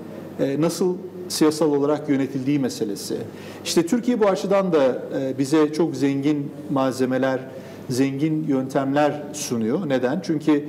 [0.41, 0.97] e, nasıl
[1.29, 3.17] siyasal olarak yönetildiği meselesi.
[3.65, 7.41] İşte Türkiye bu açıdan da e, bize çok zengin malzemeler,
[7.91, 9.89] zengin yöntemler sunuyor.
[9.89, 10.21] Neden?
[10.25, 10.65] Çünkü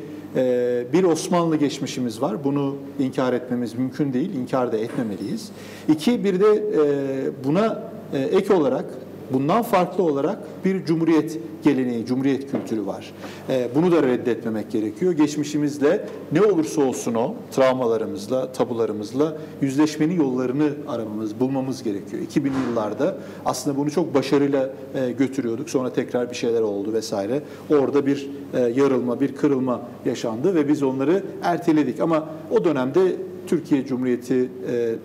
[0.94, 2.44] bir Osmanlı geçmişimiz var.
[2.44, 4.34] Bunu inkar etmemiz mümkün değil.
[4.34, 5.52] İnkar da etmemeliyiz.
[5.88, 8.86] İki, bir de e, buna e, ek olarak
[9.34, 13.14] Bundan farklı olarak bir cumhuriyet geleneği, cumhuriyet kültürü var.
[13.50, 15.12] Ee, bunu da reddetmemek gerekiyor.
[15.12, 22.24] Geçmişimizle ne olursa olsun o, travmalarımızla, tabularımızla yüzleşmenin yollarını aramamız, bulmamız gerekiyor.
[22.24, 25.70] 2000'li yıllarda aslında bunu çok başarıyla e, götürüyorduk.
[25.70, 27.42] Sonra tekrar bir şeyler oldu vesaire.
[27.70, 32.00] Orada bir e, yarılma, bir kırılma yaşandı ve biz onları erteledik.
[32.00, 33.16] Ama o dönemde
[33.48, 34.96] Türkiye Cumhuriyeti e,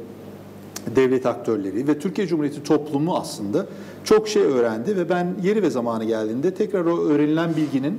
[0.96, 3.66] devlet aktörleri ve Türkiye Cumhuriyeti toplumu aslında
[4.04, 7.98] çok şey öğrendi ve ben yeri ve zamanı geldiğinde tekrar o öğrenilen bilginin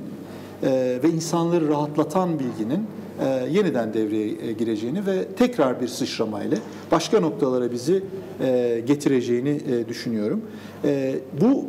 [0.62, 2.86] e, ve insanları rahatlatan bilginin
[3.20, 6.58] e, yeniden devreye e, gireceğini ve tekrar bir sıçramayla
[6.90, 8.02] başka noktalara bizi
[8.40, 10.42] e, getireceğini e, düşünüyorum.
[10.84, 11.64] E, bu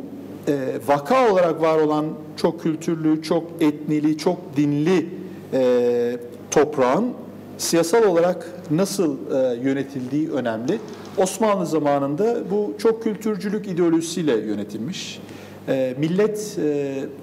[0.48, 0.52] e,
[0.88, 5.06] vaka olarak var olan çok kültürlü, çok etnili, çok dinli
[5.52, 6.16] e,
[6.50, 7.12] toprağın
[7.58, 10.78] siyasal olarak nasıl e, yönetildiği önemli.
[11.16, 15.20] Osmanlı zamanında bu çok kültürcülük ideolojisiyle yönetilmiş.
[15.68, 16.68] E, millet e,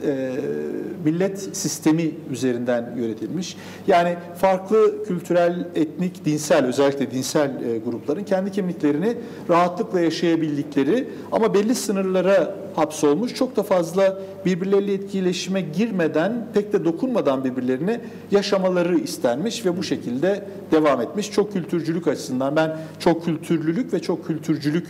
[0.06, 0.32] e,
[1.06, 3.58] millet sistemi üzerinden yönetilmiş.
[3.88, 9.15] Yani farklı kültürel, etnik, dinsel özellikle dinsel e, grupların kendi kimliklerini
[9.49, 13.36] rahatlıkla yaşayabildikleri ama belli sınırlara hapsolmuş.
[13.36, 18.01] Çok da fazla birbirleriyle etkileşime girmeden, pek de dokunmadan birbirlerine
[18.32, 21.32] yaşamaları istenmiş ve bu şekilde devam etmiş.
[21.32, 24.88] Çok kültürcülük açısından ben çok kültürlülük ve çok kültürcülük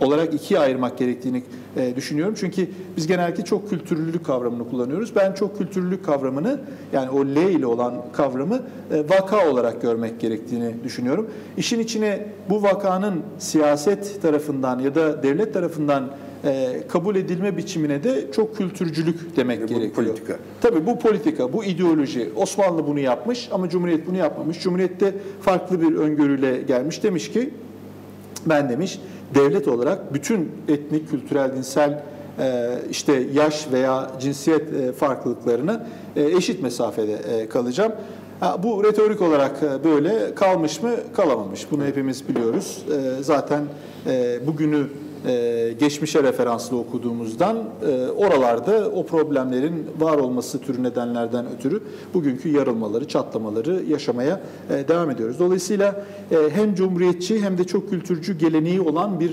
[0.00, 1.42] olarak ikiye ayırmak gerektiğini
[1.76, 2.34] e, düşünüyorum.
[2.38, 5.16] Çünkü biz genellikle çok kültürlülük kavramını kullanıyoruz.
[5.16, 6.60] Ben çok kültürlülük kavramını
[6.92, 11.30] yani o L ile olan kavramı e, vaka olarak görmek gerektiğini düşünüyorum.
[11.56, 16.10] İşin içine bu vakanın siyaset tarafından ya da devlet tarafından
[16.44, 19.92] e, kabul edilme biçimine de çok kültürcülük demek Bu gerekiyor.
[19.92, 20.36] politika.
[20.60, 22.30] Tabii bu politika, bu ideoloji.
[22.36, 24.60] Osmanlı bunu yapmış ama Cumhuriyet bunu yapmamış.
[24.62, 27.02] Cumhuriyet de farklı bir öngörüyle gelmiş.
[27.02, 27.50] Demiş ki
[28.46, 29.00] ben demiş
[29.34, 32.02] devlet olarak bütün etnik, kültürel, dinsel
[32.38, 37.92] e, işte yaş veya cinsiyet e, farklılıklarına e, eşit mesafede kalacağım.
[38.62, 41.66] Bu retorik olarak böyle kalmış mı kalamamış.
[41.70, 42.84] Bunu hepimiz biliyoruz.
[43.20, 43.62] Zaten
[44.46, 44.86] bugünü
[45.26, 51.82] e, geçmişe referanslı okuduğumuzdan e, oralarda o problemlerin var olması türü nedenlerden ötürü
[52.14, 55.38] bugünkü yarılmaları, çatlamaları yaşamaya e, devam ediyoruz.
[55.38, 59.30] Dolayısıyla e, hem cumhuriyetçi hem de çok kültürcü geleneği olan bir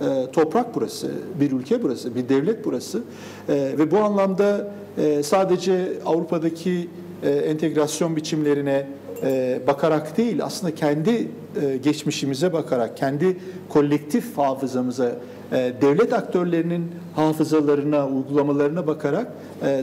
[0.00, 1.10] e, toprak burası,
[1.40, 3.02] bir ülke burası, bir devlet burası
[3.48, 6.88] E, ve bu anlamda e, sadece Avrupa'daki
[7.22, 8.86] e, entegrasyon biçimlerine
[9.22, 11.28] e, bakarak değil, aslında kendi
[11.62, 13.36] e, geçmişimize bakarak, kendi
[13.68, 15.12] kolektif hafızamıza,
[15.52, 19.32] e, devlet aktörlerinin hafızalarına, uygulamalarına bakarak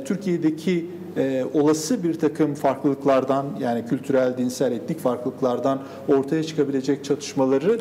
[0.06, 0.86] Türkiye'deki
[1.54, 7.80] olası bir takım farklılıklardan yani kültürel, dinsel, etnik farklılıklardan ortaya çıkabilecek çatışmaları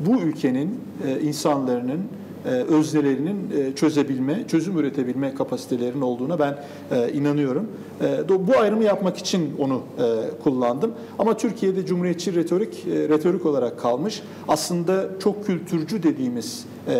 [0.00, 0.80] bu ülkenin
[1.22, 2.00] insanların
[2.48, 6.58] öznelerinin e, çözebilme, çözüm üretebilme kapasitelerinin olduğuna ben
[6.90, 7.68] e, inanıyorum.
[8.00, 10.04] E, bu ayrımı yapmak için onu e,
[10.42, 10.92] kullandım.
[11.18, 14.22] Ama Türkiye'de cumhuriyetçi retorik e, retorik olarak kalmış.
[14.48, 16.94] Aslında çok kültürcü dediğimiz e,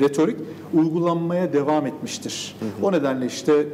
[0.00, 0.36] retorik
[0.74, 2.56] uygulanmaya devam etmiştir.
[2.82, 3.66] O nedenle işte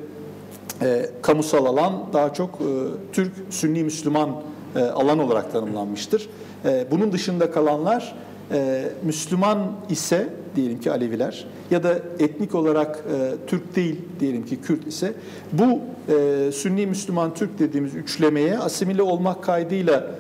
[0.83, 2.65] e, kamusal alan daha çok e,
[3.13, 4.31] Türk Sünni Müslüman
[4.77, 6.29] e, alan olarak tanımlanmıştır.
[6.65, 8.15] E, bunun dışında kalanlar
[8.53, 14.61] e, Müslüman ise diyelim ki Aleviler ya da etnik olarak e, Türk değil diyelim ki
[14.61, 15.13] Kürt ise
[15.53, 15.81] bu
[16.13, 20.11] e, Sünni Müslüman Türk dediğimiz üçlemeye asimile olmak kaydıyla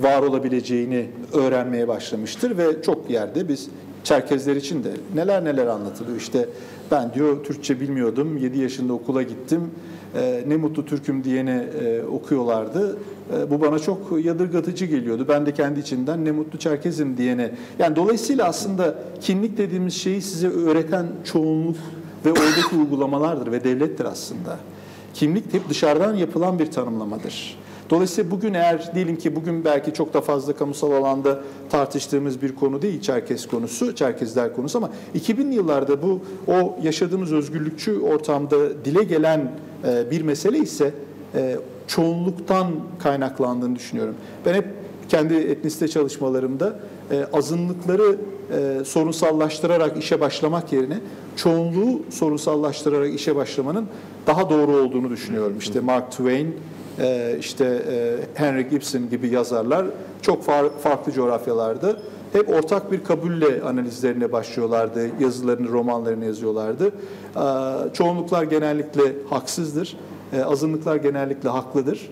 [0.00, 3.68] var olabileceğini öğrenmeye başlamıştır ve çok yerde biz
[4.04, 6.16] Çerkezler için de neler neler anlatılıyor.
[6.16, 6.48] İşte
[6.90, 9.70] ben diyor Türkçe bilmiyordum, 7 yaşında okula gittim,
[10.14, 12.98] e, ne mutlu Türk'üm diyene e, okuyorlardı.
[13.36, 15.26] E, bu bana çok yadırgatıcı geliyordu.
[15.28, 17.50] Ben de kendi içinden ne mutlu Çerkezim diyene.
[17.78, 21.76] Yani dolayısıyla aslında kimlik dediğimiz şeyi size öğreten çoğunluk
[22.24, 24.58] ve oradaki uygulamalardır ve devlettir aslında.
[25.14, 27.58] Kimlik hep dışarıdan yapılan bir tanımlamadır.
[27.90, 32.82] Dolayısıyla bugün eğer diyelim ki bugün belki çok da fazla kamusal alanda tartıştığımız bir konu
[32.82, 39.52] değil Çerkez konusu, Çerkezler konusu ama 2000'li yıllarda bu o yaşadığımız özgürlükçü ortamda dile gelen
[39.88, 40.94] e, bir mesele ise
[41.34, 41.56] e,
[41.86, 42.66] çoğunluktan
[42.98, 44.14] kaynaklandığını düşünüyorum.
[44.46, 44.66] Ben hep
[45.08, 46.78] kendi etnisite çalışmalarımda
[47.10, 48.16] e, azınlıkları
[48.52, 50.98] e, sorunsallaştırarak işe başlamak yerine
[51.36, 53.86] çoğunluğu sorunsallaştırarak işe başlamanın
[54.26, 55.56] daha doğru olduğunu düşünüyorum.
[55.58, 56.56] İşte Mark Twain,
[56.98, 59.86] e, işte e, Henry Gibson gibi yazarlar
[60.22, 61.96] çok far- farklı coğrafyalarda
[62.32, 66.86] hep ortak bir kabulle analizlerine başlıyorlardı, yazılarını, romanlarını yazıyorlardı.
[66.86, 66.92] E,
[67.92, 69.96] çoğunluklar genellikle haksızdır,
[70.32, 72.10] e, azınlıklar genellikle haklıdır.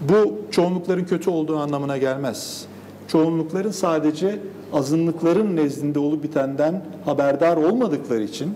[0.00, 2.64] Bu çoğunlukların kötü olduğu anlamına gelmez.
[3.08, 4.38] Çoğunlukların sadece
[4.72, 8.54] azınlıkların nezdinde olup bitenden haberdar olmadıkları için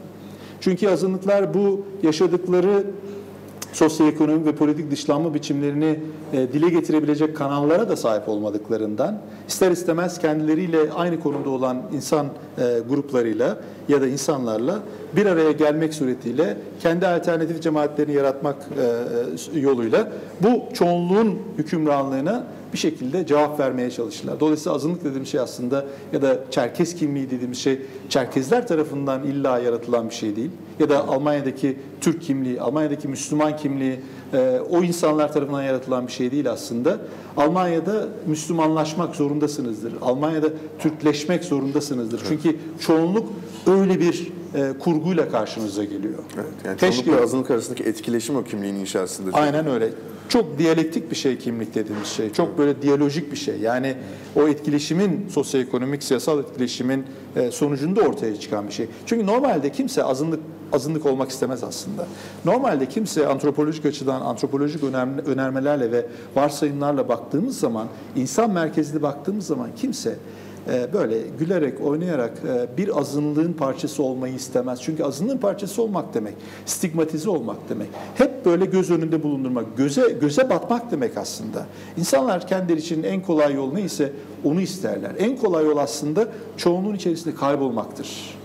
[0.61, 2.85] çünkü azınlıklar bu yaşadıkları
[3.77, 6.01] sosyoekonomik ve politik dışlanma biçimlerini
[6.33, 9.19] e, dile getirebilecek kanallara da sahip olmadıklarından
[9.49, 13.59] ister istemez kendileriyle aynı konumda olan insan e, gruplarıyla
[13.89, 14.79] ya da insanlarla
[15.17, 18.57] bir araya gelmek suretiyle kendi alternatif cemaatlerini yaratmak
[19.55, 24.41] e, yoluyla bu çoğunluğun hükümranlığına bir şekilde cevap vermeye çalışırlar.
[24.41, 30.09] Dolayısıyla azınlık dediğim şey aslında ya da Çerkez kimliği dediğimiz şey Çerkezler tarafından illa yaratılan
[30.09, 30.51] bir şey değil.
[30.79, 34.01] Ya da Almanya'daki Türk kimliği, Almanya'daki Müslüman kimliği
[34.33, 36.99] e, o insanlar tarafından yaratılan bir şey değil aslında.
[37.37, 39.93] Almanya'da Müslümanlaşmak zorundasınızdır.
[40.03, 40.49] Almanya'da
[40.79, 42.21] Türkleşmek zorundasınızdır.
[42.29, 43.33] Çünkü çoğunluk
[43.67, 46.19] öyle bir e, kurguyla karşınıza geliyor.
[46.35, 49.31] Evet, yani Keşke- çoğunlukla azınlık arasındaki etkileşim o kimliğin inşasıdır.
[49.35, 49.89] Aynen öyle.
[50.29, 52.33] Çok diyalektik bir şey kimlik dediğimiz şey.
[52.33, 53.59] Çok böyle diyalojik bir şey.
[53.59, 53.95] Yani
[54.37, 57.05] o etkileşimin, sosyoekonomik, siyasal etkileşimin
[57.37, 58.87] e, sonucunda ortaya çıkan bir şey.
[59.07, 60.41] Çünkü normalde kimse azınlık
[60.73, 62.07] azınlık olmak istemez aslında.
[62.45, 66.07] Normalde kimse antropolojik açıdan antropolojik önerme- önermelerle ve
[66.37, 70.17] varsayımlarla baktığımız zaman, insan merkezli baktığımız zaman kimse
[70.93, 74.81] böyle gülerek, oynayarak e, bir azınlığın parçası olmayı istemez.
[74.83, 76.35] Çünkü azınlığın parçası olmak demek,
[76.67, 77.89] stigmatize olmak demek.
[78.15, 81.67] Hep böyle göz önünde bulundurmak, göze göze batmak demek aslında.
[81.97, 84.13] İnsanlar kendileri için en kolay yol neyse
[84.45, 85.11] onu isterler.
[85.19, 88.37] En kolay yol aslında çoğunluğun içerisinde kaybolmaktır.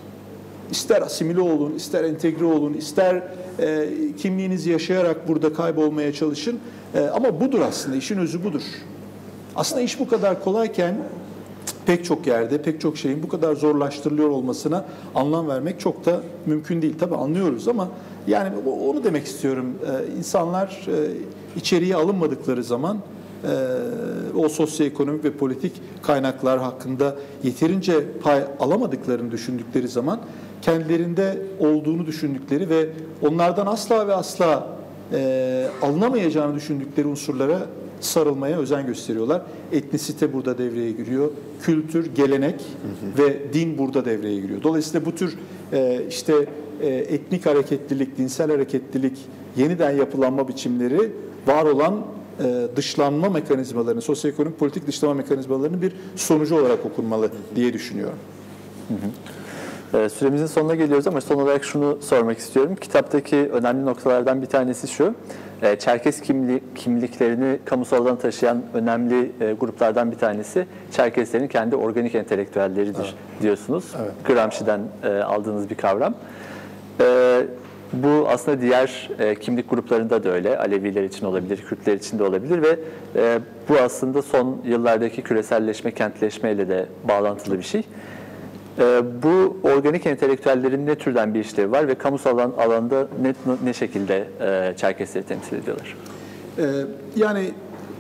[0.71, 3.23] İster asimile olun, ister entegre olun, ister
[3.59, 6.59] e, kimliğinizi yaşayarak burada kaybolmaya çalışın.
[6.95, 8.61] E, ama budur aslında, işin özü budur.
[9.55, 10.95] Aslında iş bu kadar kolayken
[11.85, 16.81] pek çok yerde, pek çok şeyin bu kadar zorlaştırılıyor olmasına anlam vermek çok da mümkün
[16.81, 16.95] değil.
[16.99, 17.87] Tabii anlıyoruz ama
[18.27, 18.49] yani
[18.89, 19.65] onu demek istiyorum.
[19.85, 21.11] Ee, insanlar e,
[21.55, 22.97] içeriye alınmadıkları zaman
[23.43, 25.71] e, o sosyoekonomik ve politik
[26.01, 30.19] kaynaklar hakkında yeterince pay alamadıklarını düşündükleri zaman
[30.61, 32.89] kendilerinde olduğunu düşündükleri ve
[33.21, 34.67] onlardan asla ve asla
[35.13, 37.59] e, alınamayacağını düşündükleri unsurlara
[38.01, 39.41] sarılmaya özen gösteriyorlar.
[39.71, 41.29] Etnisite burada devreye giriyor.
[41.61, 42.61] Kültür, gelenek
[43.17, 44.63] ve din burada devreye giriyor.
[44.63, 45.37] Dolayısıyla bu tür
[45.73, 46.45] e, işte
[46.81, 49.17] e, etnik hareketlilik, dinsel hareketlilik,
[49.57, 51.11] yeniden yapılanma biçimleri
[51.47, 52.05] var olan
[52.39, 58.17] e, dışlanma mekanizmalarının, sosyoekonomik politik dışlama mekanizmalarının bir sonucu olarak okunmalı diye düşünüyorum.
[58.89, 58.95] Ee,
[59.91, 62.75] Süremizin sonuna geliyoruz ama son olarak şunu sormak istiyorum.
[62.75, 65.15] Kitaptaki önemli noktalardan bir tanesi şu.
[65.61, 73.15] Ee, Çerkes kimli, kimliklerini kamusaldan taşıyan önemli e, gruplardan bir tanesi Çerkeslerin kendi organik entelektüelleridir
[73.41, 73.85] diyorsunuz.
[74.27, 76.13] Gramsci'den e, aldığınız bir kavram.
[77.01, 77.41] Ee,
[77.93, 80.57] bu aslında diğer e, kimlik gruplarında da öyle.
[80.57, 82.79] Aleviler için olabilir, Kürtler için de olabilir ve
[83.15, 83.39] e,
[83.69, 87.83] bu aslında son yıllardaki küreselleşme, kentleşmeyle de bağlantılı bir şey.
[88.79, 93.73] E, bu organik entelektüellerin ne türden bir işlevi var ve kamusal alan, alanda ne, ne
[93.73, 95.95] şekilde e, Çerkesleri temsil ediyorlar?
[96.57, 96.63] Ee,
[97.15, 97.51] yani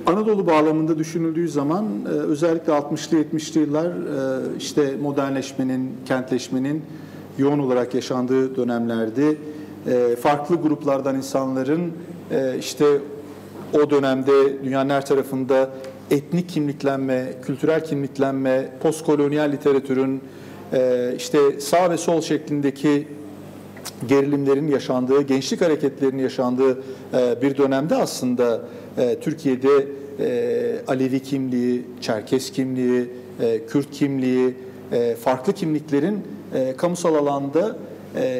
[0.05, 6.83] Anadolu bağlamında düşünüldüğü zaman e, özellikle 60'lı 70'li yıllar e, işte modernleşmenin, kentleşmenin
[7.37, 9.37] yoğun olarak yaşandığı dönemlerdi.
[9.87, 11.93] E, farklı gruplardan insanların
[12.31, 12.85] e, işte
[13.73, 15.69] o dönemde dünyanın her tarafında
[16.11, 20.21] etnik kimliklenme, kültürel kimliklenme, postkolonyal literatürün e,
[21.17, 23.07] işte sağ ve sol şeklindeki
[24.07, 28.61] gerilimlerin yaşandığı, gençlik hareketlerinin yaşandığı e, bir dönemde aslında
[28.97, 29.87] e, Türkiye'de
[30.19, 33.09] e, Alevi kimliği, Çerkes kimliği,
[33.69, 34.53] Kürt kimliği,
[35.23, 36.19] farklı kimliklerin
[36.77, 37.75] kamusal alanda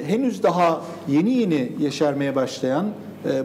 [0.07, 2.85] henüz daha yeni yeni yeşermeye başlayan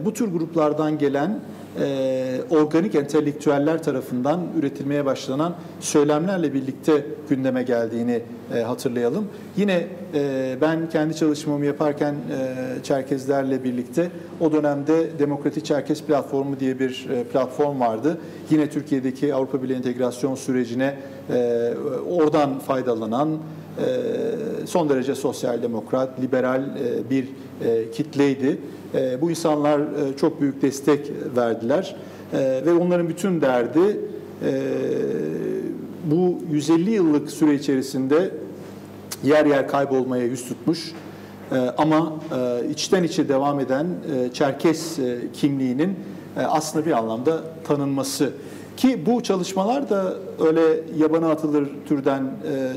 [0.05, 1.39] bu tür gruplardan gelen
[1.79, 8.21] e, organik entelektüeller tarafından üretilmeye başlanan söylemlerle birlikte gündeme geldiğini
[8.55, 9.27] e, hatırlayalım.
[9.57, 16.79] Yine e, ben kendi çalışmamı yaparken e, Çerkezlerle birlikte o dönemde Demokratik Çerkez Platformu diye
[16.79, 18.17] bir e, platform vardı.
[18.49, 20.95] Yine Türkiye'deki Avrupa Birliği entegrasyon sürecine
[21.29, 21.73] e,
[22.09, 27.27] oradan faydalanan e, son derece sosyal demokrat, liberal e, bir
[27.65, 28.57] e, kitleydi.
[28.95, 31.95] E, Bu insanlar e, çok büyük destek verdiler
[32.33, 33.99] E, ve onların bütün derdi
[34.45, 34.51] e,
[36.05, 38.31] bu 150 yıllık süre içerisinde
[39.23, 40.91] yer yer kaybolmaya yüz tutmuş
[41.51, 43.87] e, ama e, içten içe devam eden
[44.33, 44.99] Çerkes
[45.33, 45.95] kimliğinin
[46.37, 48.29] e, aslında bir anlamda tanınması.
[48.77, 50.61] Ki bu çalışmalar da öyle
[50.97, 52.23] yabana atılır türden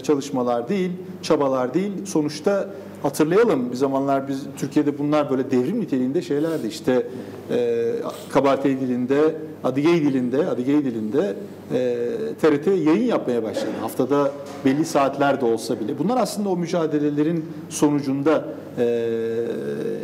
[0.03, 0.91] çalışmalar değil,
[1.23, 1.93] çabalar değil.
[2.07, 2.71] Sonuçta
[3.03, 6.67] hatırlayalım bir zamanlar biz Türkiye'de bunlar böyle devrim niteliğinde şeylerdi.
[6.67, 7.07] İşte
[7.51, 7.93] e,
[8.31, 9.35] Kabartey dilinde,
[9.65, 11.37] Adigey dilinde, Adigey dilinde
[11.73, 11.99] e,
[12.41, 13.71] TRT yayın yapmaya başladı.
[13.81, 14.33] Haftada
[14.65, 15.99] belli saatler de olsa bile.
[15.99, 18.45] Bunlar aslında o mücadelelerin sonucunda
[18.79, 18.85] e,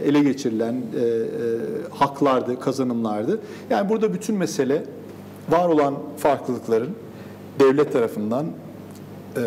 [0.05, 1.17] ele geçirilen e, e,
[1.91, 3.41] haklardı, kazanımlardı.
[3.71, 4.85] Yani burada bütün mesele
[5.49, 6.91] var olan farklılıkların
[7.61, 8.47] devlet tarafından
[9.37, 9.43] e,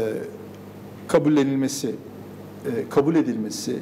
[1.08, 1.96] kabullenilmesi,
[2.66, 3.80] e, kabul edilmesi,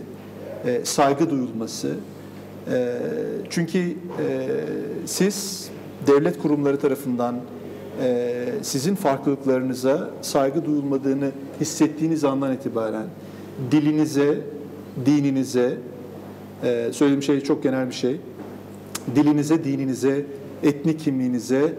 [0.65, 1.95] e, saygı duyulması.
[2.71, 2.97] E,
[3.49, 3.95] çünkü
[5.05, 5.69] siz
[6.07, 7.35] devlet kurumları tarafından
[8.61, 13.05] sizin farklılıklarınıza saygı duyulmadığını hissettiğiniz andan itibaren
[13.71, 14.37] dilinize,
[15.05, 15.77] dininize,
[16.91, 18.19] söylediğim şey çok genel bir şey,
[19.15, 20.25] dilinize, dininize,
[20.63, 21.73] etnik kimliğinize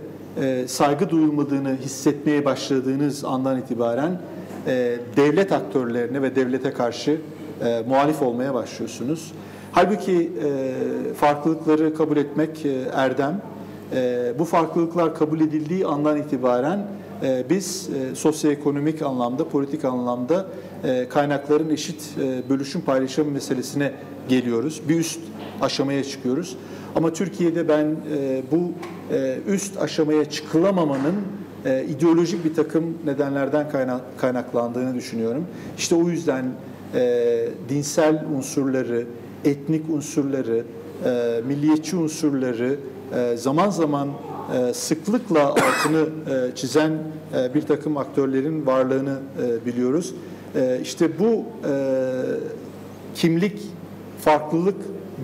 [0.67, 4.21] saygı duyulmadığını hissetmeye başladığınız andan itibaren
[4.69, 7.21] e, devlet aktörlerine ve devlete karşı
[7.65, 9.33] e, muhalif olmaya başlıyorsunuz.
[9.73, 13.43] Halbuki e, farklılıkları kabul etmek e, erdem.
[13.95, 16.87] E, bu farklılıklar kabul edildiği andan itibaren
[17.23, 20.47] e, biz e, sosyoekonomik anlamda, politik anlamda
[20.85, 23.93] e, kaynakların eşit e, bölüşüm paylaşım meselesine
[24.29, 24.83] geliyoruz.
[24.89, 25.21] Bir üst
[25.61, 26.57] aşamaya çıkıyoruz.
[26.97, 28.73] Ama Türkiye'de ben e, bu
[29.15, 31.15] e, üst aşamaya çıkılamamanın
[31.69, 35.45] e, ideolojik bir takım nedenlerden kaynak, kaynaklandığını düşünüyorum.
[35.79, 36.45] İşte o yüzden
[36.95, 39.07] e, dinsel unsurları,
[39.45, 40.65] etnik unsurları,
[41.05, 42.77] e, milliyetçi unsurları
[43.15, 44.09] e, zaman zaman
[44.55, 46.93] e, sıklıkla altını e, çizen
[47.37, 50.15] e, bir takım aktörlerin varlığını e, biliyoruz.
[50.55, 51.75] E, işte bu e,
[53.15, 53.63] kimlik,
[54.21, 54.77] farklılık,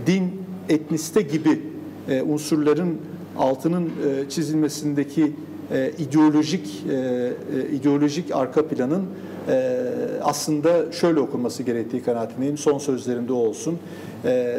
[0.07, 0.32] din,
[0.68, 1.62] etniste gibi
[2.09, 2.99] e, unsurların
[3.38, 5.32] altının e, çizilmesindeki
[5.73, 9.07] e, ideolojik e, e, ideolojik arka planın
[9.49, 9.81] e,
[10.23, 12.59] aslında şöyle okunması gerektiği kanaatindeyim.
[12.59, 13.79] Son sözlerimde olsun.
[14.25, 14.57] E,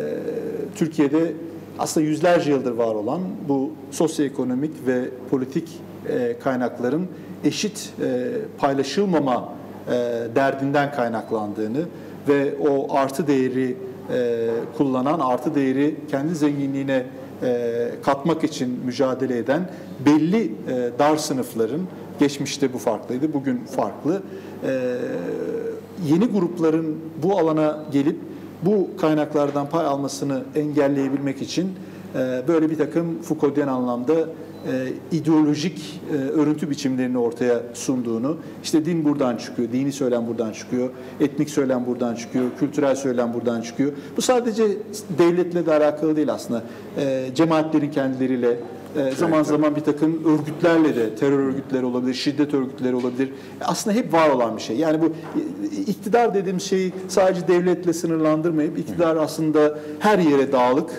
[0.76, 1.34] Türkiye'de
[1.80, 5.70] aslında yüzlerce yıldır var olan bu sosyoekonomik ve politik
[6.10, 7.08] e, kaynakların
[7.43, 9.49] eşit e, paylaşılmama
[9.88, 9.91] e,
[10.36, 11.82] derdinden kaynaklandığını
[12.28, 13.78] ve o artı değeri
[14.14, 14.47] e,
[14.78, 17.03] kullanan, artı değeri kendi zenginliğine
[18.03, 19.69] katmak için mücadele eden
[20.05, 21.81] belli e, dar sınıfların,
[22.19, 24.21] geçmişte bu farklıydı, bugün farklı,
[24.63, 24.95] e,
[26.07, 28.17] yeni grupların bu alana gelip
[28.61, 31.71] bu kaynaklardan pay almasını engelleyebilmek için
[32.15, 34.25] e, böyle bir takım Foucault'yen anlamda e,
[35.11, 40.89] ideolojik e, örüntü biçimlerini ortaya sunduğunu, işte din buradan çıkıyor, dini söylem buradan çıkıyor,
[41.20, 43.91] etnik söylem buradan çıkıyor, kültürel söylem buradan çıkıyor.
[44.18, 44.63] Bu sadece
[45.18, 46.63] devletle de alakalı değil aslında.
[46.97, 48.59] E, cemaatlerin kendileriyle,
[48.97, 53.30] e, zaman zaman bir takım örgütlerle de, terör örgütleri olabilir, şiddet örgütleri olabilir.
[53.61, 54.78] Aslında hep var olan bir şey.
[54.78, 55.11] Yani bu e,
[55.88, 60.89] iktidar dediğim şeyi sadece devletle sınırlandırmayıp, iktidar aslında her yere dağılık,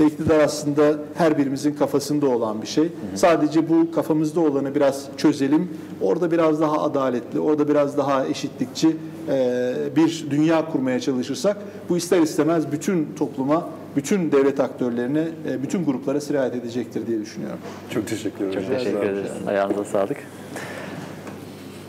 [0.00, 2.88] ve iktidar aslında her birimizin kafasında olan bir şey.
[3.14, 5.68] Sadece bu kafamızda olanı biraz çözelim.
[6.00, 8.96] Orada biraz daha adaletli, orada biraz daha eşitlikçi
[9.28, 11.56] e, bir dünya kurmaya çalışırsak
[11.88, 17.58] bu ister istemez bütün topluma, bütün devlet aktörlerine, e, bütün gruplara sirayet edecektir diye düşünüyorum.
[17.90, 18.60] Çok teşekkür ederim.
[18.68, 19.30] Çok teşekkür ederiz.
[19.46, 20.16] Ayağınıza sağlık.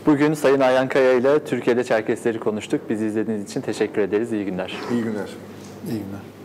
[0.06, 2.80] Bugün Sayın Ayhan Kaya ile Türkiye'de Çerkesleri konuştuk.
[2.90, 4.32] Bizi izlediğiniz için teşekkür ederiz.
[4.32, 4.76] İyi günler.
[4.92, 5.28] İyi günler.
[5.86, 6.37] İyi günler.